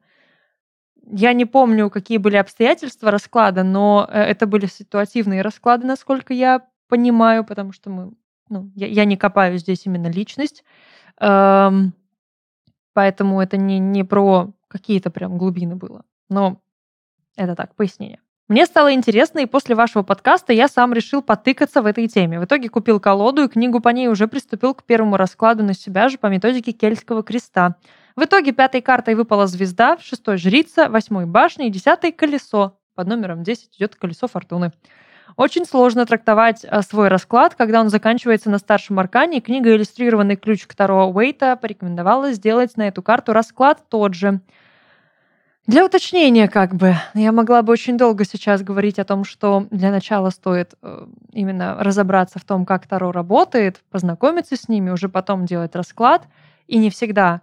[1.06, 6.64] я не помню, какие были обстоятельства расклада, но э, это были ситуативные расклады, насколько я
[6.90, 8.12] понимаю, потому что мы,
[8.50, 10.64] ну, я, я не копаю здесь именно личность.
[11.20, 11.94] Эм,
[12.94, 16.04] поэтому это не, не про какие-то прям глубины было.
[16.30, 16.62] Но
[17.36, 18.20] это так, пояснение.
[18.48, 22.40] Мне стало интересно, и после вашего подкаста я сам решил потыкаться в этой теме.
[22.40, 26.08] В итоге купил колоду и книгу по ней уже приступил к первому раскладу на себя
[26.08, 27.76] же по методике Кельтского креста.
[28.16, 32.80] В итоге пятой картой выпала звезда, шестой жрица, восьмой башня и десятой колесо.
[32.96, 34.72] Под номером 10 идет колесо фортуны.
[35.36, 39.42] Очень сложно трактовать а, свой расклад, когда он заканчивается на старшем аркане.
[39.42, 44.40] Книга «Иллюстрированный ключ второго Уэйта» порекомендовала сделать на эту карту расклад тот же–
[45.68, 49.92] для уточнения, как бы, я могла бы очень долго сейчас говорить о том, что для
[49.92, 55.46] начала стоит э, именно разобраться в том, как Таро работает, познакомиться с ними, уже потом
[55.46, 56.26] делать расклад.
[56.68, 57.42] И не всегда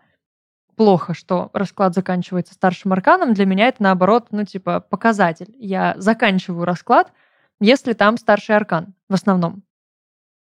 [0.75, 3.35] плохо, что расклад заканчивается старшим арканом.
[3.35, 5.55] Для меня это, наоборот, ну, типа, показатель.
[5.59, 7.13] Я заканчиваю расклад,
[7.61, 9.63] если там старший аркан в основном.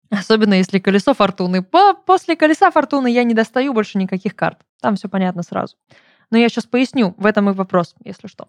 [0.09, 1.63] Особенно если колесо фортуны.
[1.63, 4.59] По после колеса фортуны я не достаю больше никаких карт.
[4.81, 5.77] Там все понятно сразу.
[6.31, 8.47] Но я сейчас поясню, в этом и вопрос, если что.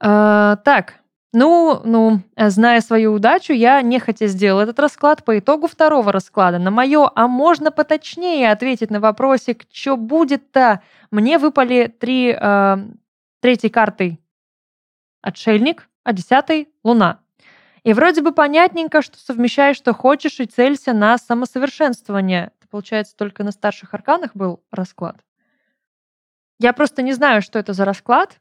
[0.00, 1.00] А, так,
[1.32, 6.58] ну, ну, зная свою удачу, я нехотя сделал этот расклад по итогу второго расклада.
[6.58, 10.82] На мое, а можно поточнее ответить на вопросик, что будет-то?
[11.10, 12.76] Мне выпали три, э,
[13.40, 14.20] третьей картой
[15.20, 17.18] отшельник, а десятой луна.
[17.82, 22.52] И вроде бы понятненько, что совмещаешь, что хочешь, и целься на самосовершенствование.
[22.58, 25.16] Это, получается, только на старших арканах был расклад.
[26.60, 28.40] Я просто не знаю, что это за расклад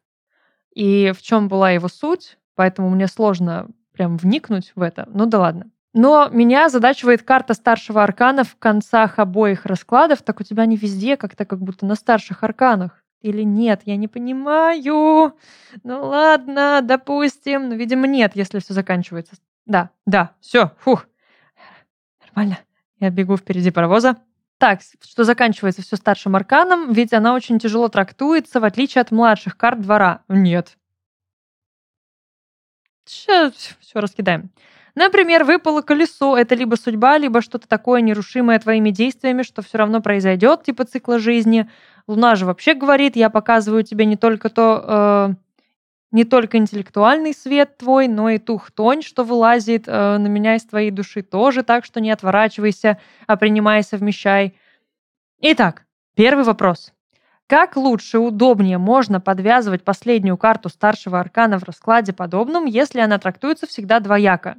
[0.76, 5.09] и в чем была его суть, поэтому мне сложно прям вникнуть в это.
[5.11, 5.72] Ну да ладно.
[5.93, 10.22] Но меня задачивает карта старшего аркана в концах обоих раскладов.
[10.22, 13.05] Так у тебя не везде как-то как будто на старших арканах.
[13.22, 15.36] Или нет, я не понимаю.
[15.84, 17.70] Ну ладно, допустим.
[17.70, 19.36] Ну, видимо, нет, если все заканчивается.
[19.66, 21.07] Да, да, все, фух.
[22.22, 22.59] Нормально.
[22.99, 24.18] Я бегу впереди паровоза.
[24.57, 29.57] Так, что заканчивается все старшим арканом, ведь она очень тяжело трактуется, в отличие от младших
[29.57, 30.24] карт двора.
[30.30, 30.78] Нет.
[33.05, 34.49] Сейчас все раскидаем.
[34.95, 36.38] Например, выпало колесо.
[36.38, 41.20] Это либо судьба, либо что-то такое нерушимое твоими действиями, что все равно произойдет, типа цикла
[41.20, 41.70] жизни.
[42.08, 44.84] Луна же вообще говорит, я показываю тебе не только то,
[45.32, 45.36] э,
[46.12, 50.64] не только интеллектуальный свет твой, но и ту хтонь, что вылазит э, на меня из
[50.66, 54.56] твоей души тоже, так что не отворачивайся, а принимай совмещай.
[55.39, 55.86] Итак,
[56.16, 56.93] первый вопрос.
[57.47, 63.68] Как лучше, удобнее можно подвязывать последнюю карту старшего аркана в раскладе подобном, если она трактуется
[63.68, 64.58] всегда двояко?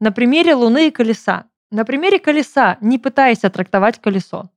[0.00, 1.46] На примере Луны и колеса.
[1.70, 4.50] На примере колеса не пытайся трактовать колесо.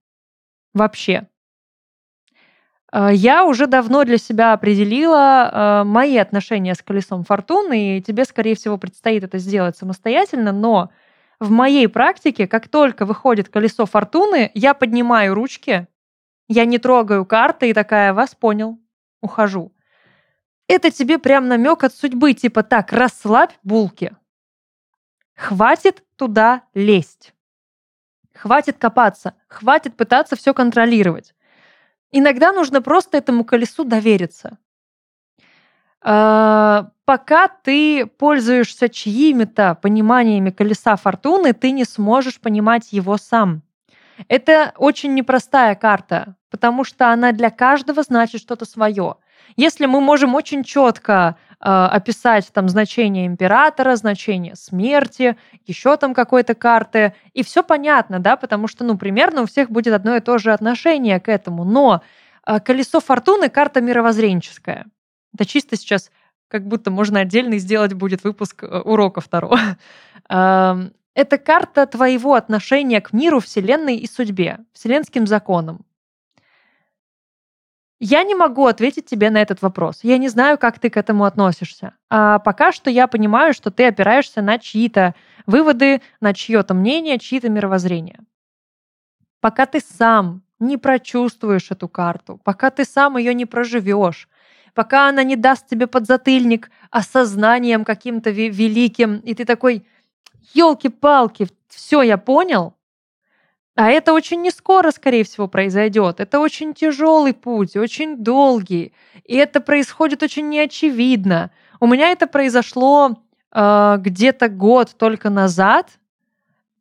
[0.74, 1.28] Вообще.
[2.92, 8.26] Э, я уже давно для себя определила э, мои отношения с колесом фортуны, и тебе,
[8.26, 10.92] скорее всего, предстоит это сделать самостоятельно, но
[11.40, 15.88] в моей практике, как только выходит колесо фортуны, я поднимаю ручки,
[16.48, 18.80] я не трогаю карты и такая, вас понял,
[19.22, 19.74] ухожу.
[20.68, 24.16] Это тебе прям намек от судьбы, типа так, расслабь булки.
[25.36, 27.34] Хватит туда лезть.
[28.34, 31.34] Хватит копаться, хватит пытаться все контролировать.
[32.12, 34.58] Иногда нужно просто этому колесу довериться.
[36.04, 43.62] А, пока ты пользуешься чьими-то пониманиями колеса фортуны, ты не сможешь понимать его сам.
[44.28, 49.16] Это очень непростая карта, потому что она для каждого значит что-то свое.
[49.56, 57.14] Если мы можем очень четко описать там значение императора, значение смерти, еще там какой-то карты,
[57.34, 60.54] и все понятно, да, потому что, ну, примерно у всех будет одно и то же
[60.54, 62.02] отношение к этому, но
[62.46, 64.88] э, колесо фортуны карта мировоззренческая.
[65.34, 66.12] Это чисто сейчас
[66.48, 69.60] как будто можно отдельный сделать будет выпуск э, урока второго.
[71.14, 75.86] Это карта твоего отношения к миру, Вселенной и судьбе, вселенским законам.
[78.04, 80.00] Я не могу ответить тебе на этот вопрос.
[80.02, 81.94] Я не знаю, как ты к этому относишься.
[82.10, 85.14] А пока что я понимаю, что ты опираешься на чьи-то
[85.46, 88.20] выводы, на чье-то мнение, чьи-то мировоззрения.
[89.40, 94.28] Пока ты сам не прочувствуешь эту карту, пока ты сам ее не проживешь,
[94.74, 99.86] пока она не даст тебе подзатыльник осознанием каким-то великим, и ты такой,
[100.56, 102.74] елки-палки, все, я понял,
[103.76, 106.20] а это очень не скоро, скорее всего, произойдет.
[106.20, 108.94] Это очень тяжелый путь, очень долгий.
[109.26, 111.52] И это происходит очень неочевидно.
[111.80, 113.18] У меня это произошло
[113.54, 115.88] э, где-то год только назад.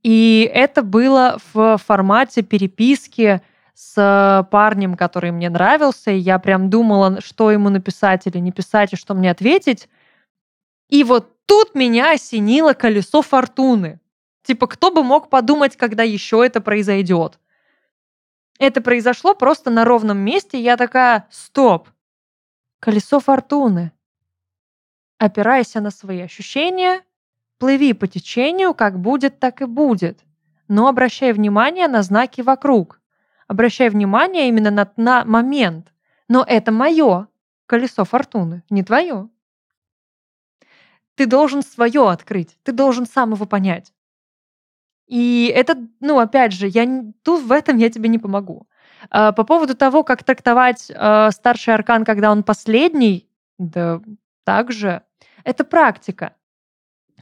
[0.02, 3.40] И это было в формате переписки
[3.74, 8.92] с парнем, который мне нравился, и я прям думала, что ему написать или не писать,
[8.92, 9.88] и что мне ответить.
[10.88, 13.99] И вот тут меня осенило колесо фортуны.
[14.42, 17.38] Типа, кто бы мог подумать, когда еще это произойдет?
[18.58, 21.88] Это произошло просто на ровном месте, я такая, стоп,
[22.78, 23.92] колесо фортуны.
[25.18, 27.02] Опирайся на свои ощущения,
[27.58, 30.24] плыви по течению, как будет, так и будет.
[30.68, 33.00] Но обращай внимание на знаки вокруг.
[33.46, 35.92] Обращай внимание именно на, на момент.
[36.28, 37.28] Но это мое
[37.66, 39.28] колесо фортуны, не твое.
[41.14, 43.92] Ты должен свое открыть, ты должен сам его понять.
[45.10, 46.86] И это, ну, опять же, я
[47.24, 48.68] тут в этом я тебе не помогу.
[49.10, 54.00] А, по поводу того, как трактовать э, старший аркан, когда он последний, да
[54.44, 55.02] также
[55.42, 56.34] это практика.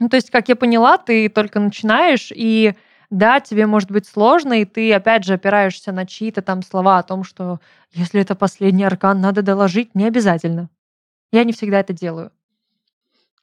[0.01, 2.75] Ну, то есть, как я поняла, ты только начинаешь, и
[3.09, 7.03] да, тебе может быть сложно, и ты, опять же, опираешься на чьи-то там слова о
[7.03, 7.59] том, что
[7.93, 10.69] если это последний аркан, надо доложить, не обязательно.
[11.33, 12.33] Я не всегда это делаю.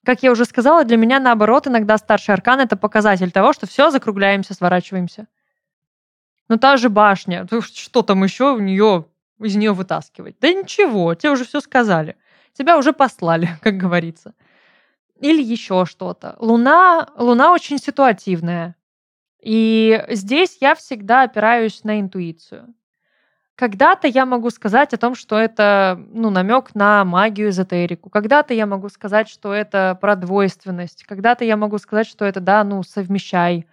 [0.05, 3.89] Как я уже сказала, для меня, наоборот, иногда старший аркан— это показатель того, что все,
[3.89, 5.27] закругляемся, сворачиваемся.
[6.47, 9.05] Ну, та же башня, что там еще у нее,
[9.39, 10.35] из нее вытаскивать?
[10.39, 12.17] Да ничего, тебе уже все сказали.
[12.53, 14.33] Тебя уже послали, как говорится
[15.19, 16.35] или еще что-то.
[16.39, 18.75] Луна, Луна очень ситуативная.
[19.41, 22.73] И здесь я всегда опираюсь на интуицию.
[23.55, 28.09] Когда-то я могу сказать о том, что это ну, намек на магию, эзотерику.
[28.09, 31.05] Когда-то я могу сказать, что это про двойственность.
[31.05, 33.65] Когда-то я могу сказать, что это, да, ну, совмещай.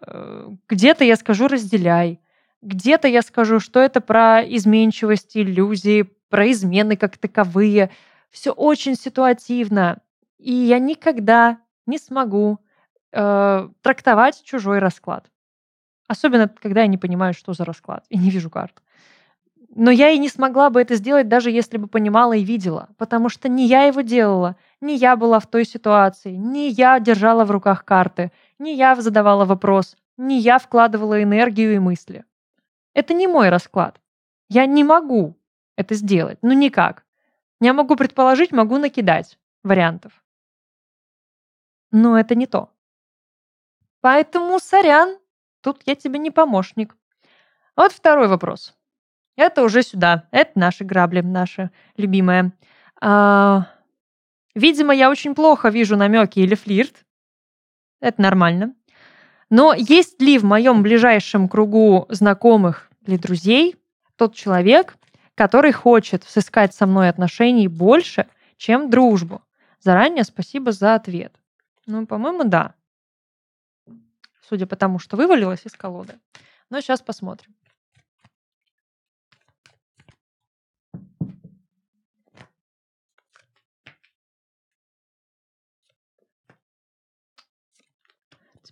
[0.00, 2.20] Э, где-то я скажу разделяй.
[2.60, 7.90] Где-то я скажу, что это про изменчивость, иллюзии, про измены как таковые.
[8.30, 9.98] Все очень ситуативно.
[10.38, 12.58] И я никогда не смогу
[13.12, 15.30] э, трактовать чужой расклад.
[16.06, 18.82] Особенно, когда я не понимаю, что за расклад, и не вижу карт.
[19.74, 23.28] Но я и не смогла бы это сделать, даже если бы понимала и видела, потому
[23.28, 27.50] что не я его делала, не я была в той ситуации, не я держала в
[27.50, 32.24] руках карты, не я задавала вопрос, не я вкладывала энергию и мысли.
[32.94, 33.98] Это не мой расклад.
[34.50, 35.36] Я не могу
[35.76, 37.04] это сделать, ну никак.
[37.60, 40.22] Я могу предположить, могу накидать вариантов
[41.92, 42.70] но это не то.
[44.00, 45.18] Поэтому, сорян,
[45.60, 46.96] тут я тебе не помощник.
[47.76, 48.74] Вот второй вопрос.
[49.36, 50.28] Это уже сюда.
[50.30, 52.52] Это наши грабли, наши любимые.
[53.00, 53.68] А,
[54.54, 57.04] видимо, я очень плохо вижу намеки или флирт.
[58.00, 58.74] Это нормально.
[59.48, 63.76] Но есть ли в моем ближайшем кругу знакомых или друзей
[64.16, 64.96] тот человек,
[65.34, 69.42] который хочет сыскать со мной отношений больше, чем дружбу?
[69.80, 71.34] Заранее спасибо за ответ.
[71.86, 72.74] Ну, по-моему, да.
[74.48, 76.14] Судя по тому, что вывалилось из колоды.
[76.70, 77.54] Но сейчас посмотрим.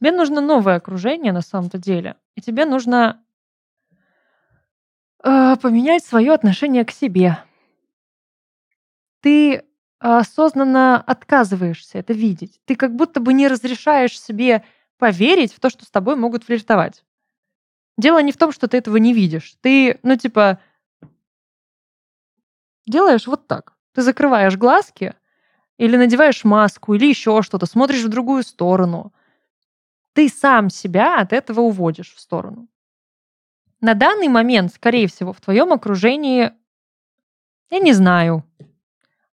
[0.01, 2.17] Тебе нужно новое окружение на самом-то деле.
[2.35, 3.23] И тебе нужно
[5.23, 7.39] э, поменять свое отношение к себе.
[9.21, 9.65] Ты
[9.99, 12.61] осознанно отказываешься это видеть.
[12.65, 14.65] Ты как будто бы не разрешаешь себе
[14.97, 17.05] поверить в то, что с тобой могут флиртовать.
[17.99, 19.57] Дело не в том, что ты этого не видишь.
[19.61, 20.59] Ты, ну, типа,
[22.87, 23.75] делаешь вот так.
[23.93, 25.15] Ты закрываешь глазки
[25.77, 29.13] или надеваешь маску, или еще что-то, смотришь в другую сторону.
[30.13, 32.69] Ты сам себя от этого уводишь в сторону.
[33.81, 36.53] На данный момент, скорее всего, в твоем окружении,
[37.71, 38.45] я не знаю,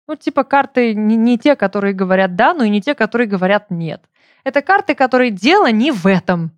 [0.07, 3.71] ну, типа карты не, не те, которые говорят да, но и не те, которые говорят
[3.71, 4.09] нет.
[4.45, 6.53] Это карты, которые дело не в этом.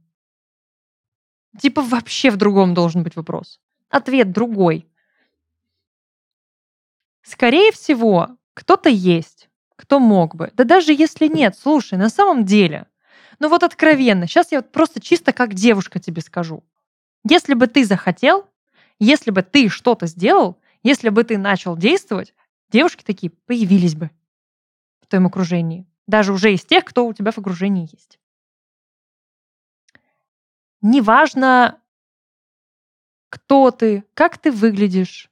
[1.58, 3.60] Типа вообще в другом должен быть вопрос.
[3.88, 4.86] Ответ другой.
[7.22, 10.50] Скорее всего, кто-то есть, кто мог бы.
[10.54, 12.86] Да даже если нет, слушай, на самом деле,
[13.38, 16.64] ну вот откровенно, сейчас я вот просто чисто как девушка тебе скажу.
[17.28, 18.48] Если бы ты захотел,
[18.98, 22.34] если бы ты что-то сделал, если бы ты начал действовать,
[22.70, 24.10] девушки такие появились бы
[25.00, 25.86] в твоем окружении.
[26.06, 28.18] Даже уже из тех, кто у тебя в окружении есть.
[30.80, 31.80] Неважно,
[33.28, 35.30] кто ты, как ты выглядишь,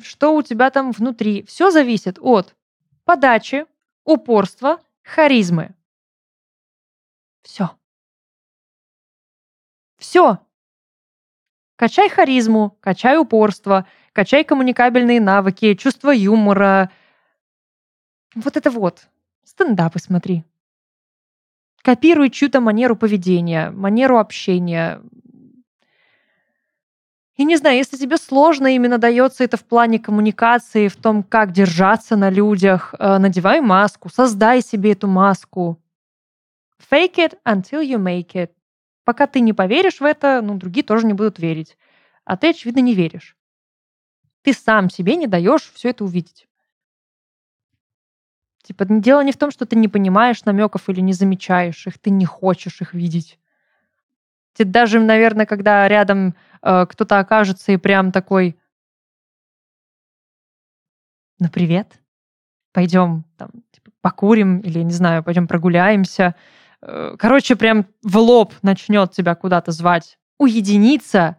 [0.00, 1.44] что у тебя там внутри.
[1.44, 2.54] Все зависит от
[3.04, 3.66] подачи,
[4.04, 5.74] упорства, харизмы.
[7.42, 7.70] Все.
[9.98, 10.38] Все.
[11.76, 16.90] Качай харизму, качай упорство, качай коммуникабельные навыки, чувство юмора.
[18.34, 19.08] Вот это вот.
[19.44, 20.44] Стендапы смотри.
[21.82, 25.02] Копируй чью-то манеру поведения, манеру общения.
[27.36, 31.50] И не знаю, если тебе сложно именно дается это в плане коммуникации, в том, как
[31.50, 35.81] держаться на людях, э, надевай маску, создай себе эту маску.
[36.90, 38.50] Fake it until you make it.
[39.04, 41.76] Пока ты не поверишь в это, ну, другие тоже не будут верить.
[42.24, 43.36] А ты, очевидно, не веришь.
[44.42, 46.48] Ты сам себе не даешь все это увидеть.
[48.62, 52.10] Типа, дело не в том, что ты не понимаешь намеков или не замечаешь их, ты
[52.10, 53.38] не хочешь их видеть.
[54.54, 58.56] Ты даже, наверное, когда рядом э, кто-то окажется и прям такой,
[61.38, 62.00] ну привет,
[62.72, 66.36] пойдем там типа, покурим или не знаю, пойдем прогуляемся.
[66.82, 71.36] Э, короче, прям в лоб начнет тебя куда-то звать, уединиться,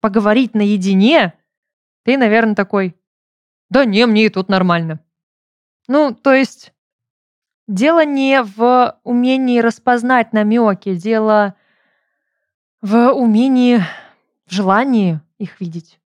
[0.00, 1.34] поговорить наедине.
[2.04, 2.96] Ты, наверное, такой,
[3.70, 5.00] да не, мне и тут нормально.
[5.86, 6.72] Ну, то есть
[7.66, 11.54] дело не в умении распознать намеки, дело
[12.82, 13.80] в умении,
[14.46, 16.00] в желании их видеть.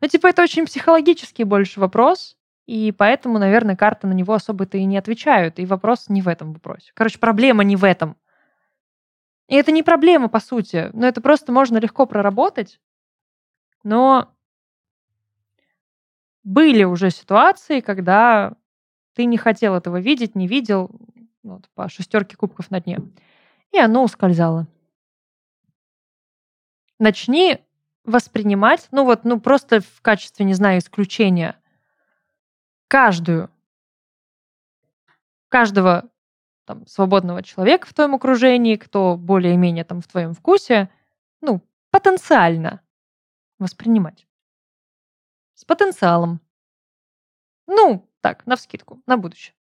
[0.00, 2.36] Ну, типа, это очень психологический больше вопрос,
[2.66, 5.58] и поэтому, наверное, карты на него особо-то и не отвечают.
[5.58, 6.92] И вопрос не в этом вопросе.
[6.94, 8.16] Короче, проблема не в этом.
[9.48, 10.90] И это не проблема, по сути.
[10.94, 12.80] Но это просто можно легко проработать.
[13.82, 14.34] Но
[16.42, 18.54] были уже ситуации, когда
[19.14, 20.90] ты не хотел этого видеть, не видел,
[21.42, 23.00] вот, по шестерке кубков на дне,
[23.72, 24.66] и оно ускользало.
[26.98, 27.58] Начни
[28.04, 31.56] воспринимать, ну вот, ну просто в качестве, не знаю, исключения,
[32.94, 33.50] каждую,
[35.48, 36.08] каждого
[36.64, 40.88] там, свободного человека в твоем окружении, кто более-менее там в твоем вкусе,
[41.40, 42.82] ну, потенциально
[43.58, 44.28] воспринимать
[45.54, 46.40] с потенциалом.
[47.66, 49.56] Ну, так, на вскидку, на будущее.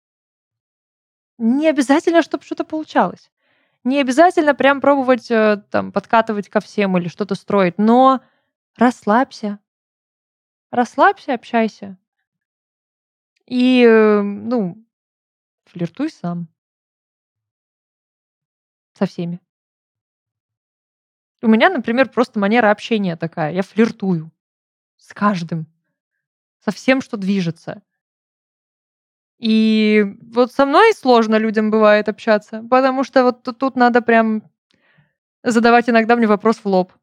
[1.39, 3.31] Не обязательно, чтобы что-то получалось.
[3.83, 8.21] Не обязательно прям пробовать э, там подкатывать ко всем или что-то строить, но
[8.75, 9.57] расслабься.
[10.69, 11.97] Расслабься, общайся.
[13.45, 14.83] И, э, ну,
[15.65, 16.47] флиртуй сам.
[18.97, 19.39] Со всеми.
[21.41, 23.51] У меня, например, просто манера общения такая.
[23.53, 24.31] Я флиртую
[24.97, 25.67] с каждым
[26.63, 27.81] со всем, что движется.
[29.39, 34.43] И вот со мной сложно людям бывает общаться, потому что вот тут, надо прям
[35.43, 36.93] задавать иногда мне вопрос в лоб.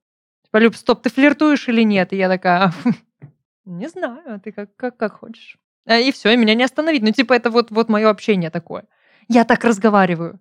[0.45, 2.15] Типа, Люб, стоп, ты флиртуешь или нет?
[2.15, 2.73] И я такая,
[3.67, 5.59] не знаю, а ты как, как, как хочешь.
[5.87, 7.03] А, и все, меня не остановить.
[7.03, 8.85] Ну, типа, это вот, вот мое общение такое.
[9.29, 10.41] Я так разговариваю.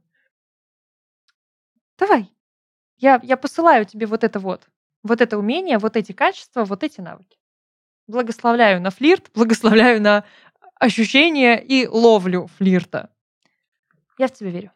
[1.97, 2.31] Давай.
[2.97, 4.67] Я, я посылаю тебе вот это вот.
[5.03, 7.39] Вот это умение, вот эти качества, вот эти навыки
[8.09, 10.25] благословляю на флирт, благословляю на
[10.75, 13.09] ощущение и ловлю флирта.
[14.17, 14.71] Я в тебя верю.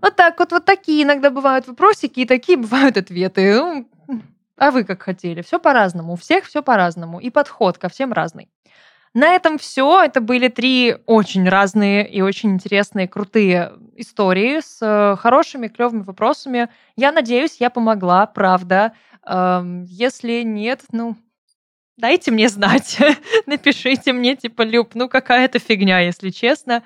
[0.00, 3.54] Вот так вот, вот такие иногда бывают вопросики, и такие бывают ответы.
[3.54, 3.90] Ну,
[4.58, 5.42] а вы как хотели?
[5.42, 6.12] Все по-разному.
[6.12, 7.20] У всех все по-разному.
[7.20, 8.48] И подход ко всем разный.
[9.14, 10.02] На этом все.
[10.02, 16.68] Это были три очень разные и очень интересные, крутые истории с э, хорошими, клевыми вопросами.
[16.96, 18.92] Я надеюсь, я помогла, правда.
[19.26, 21.14] Если нет, ну,
[21.98, 22.98] дайте мне знать.
[23.46, 26.82] Напишите мне, типа, Люб, ну какая-то фигня, если честно.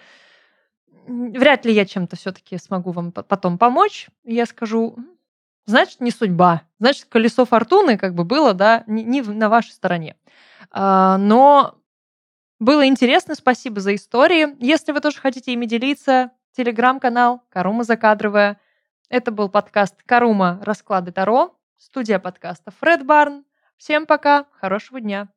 [1.07, 4.09] Вряд ли я чем-то все-таки смогу вам потом помочь.
[4.25, 4.97] Я скажу,
[5.67, 6.63] значит, не судьба.
[6.79, 10.17] Значит, колесо фортуны как бы было, да, не, не на вашей стороне.
[10.71, 11.79] А, но
[12.59, 14.57] было интересно, спасибо за истории.
[14.65, 18.61] Если вы тоже хотите ими делиться, телеграм-канал Карума Закадровая.
[19.09, 21.57] Это был подкаст Карума Расклады Таро.
[21.77, 23.45] Студия подкаста Фред Барн.
[23.77, 25.29] Всем пока, хорошего дня.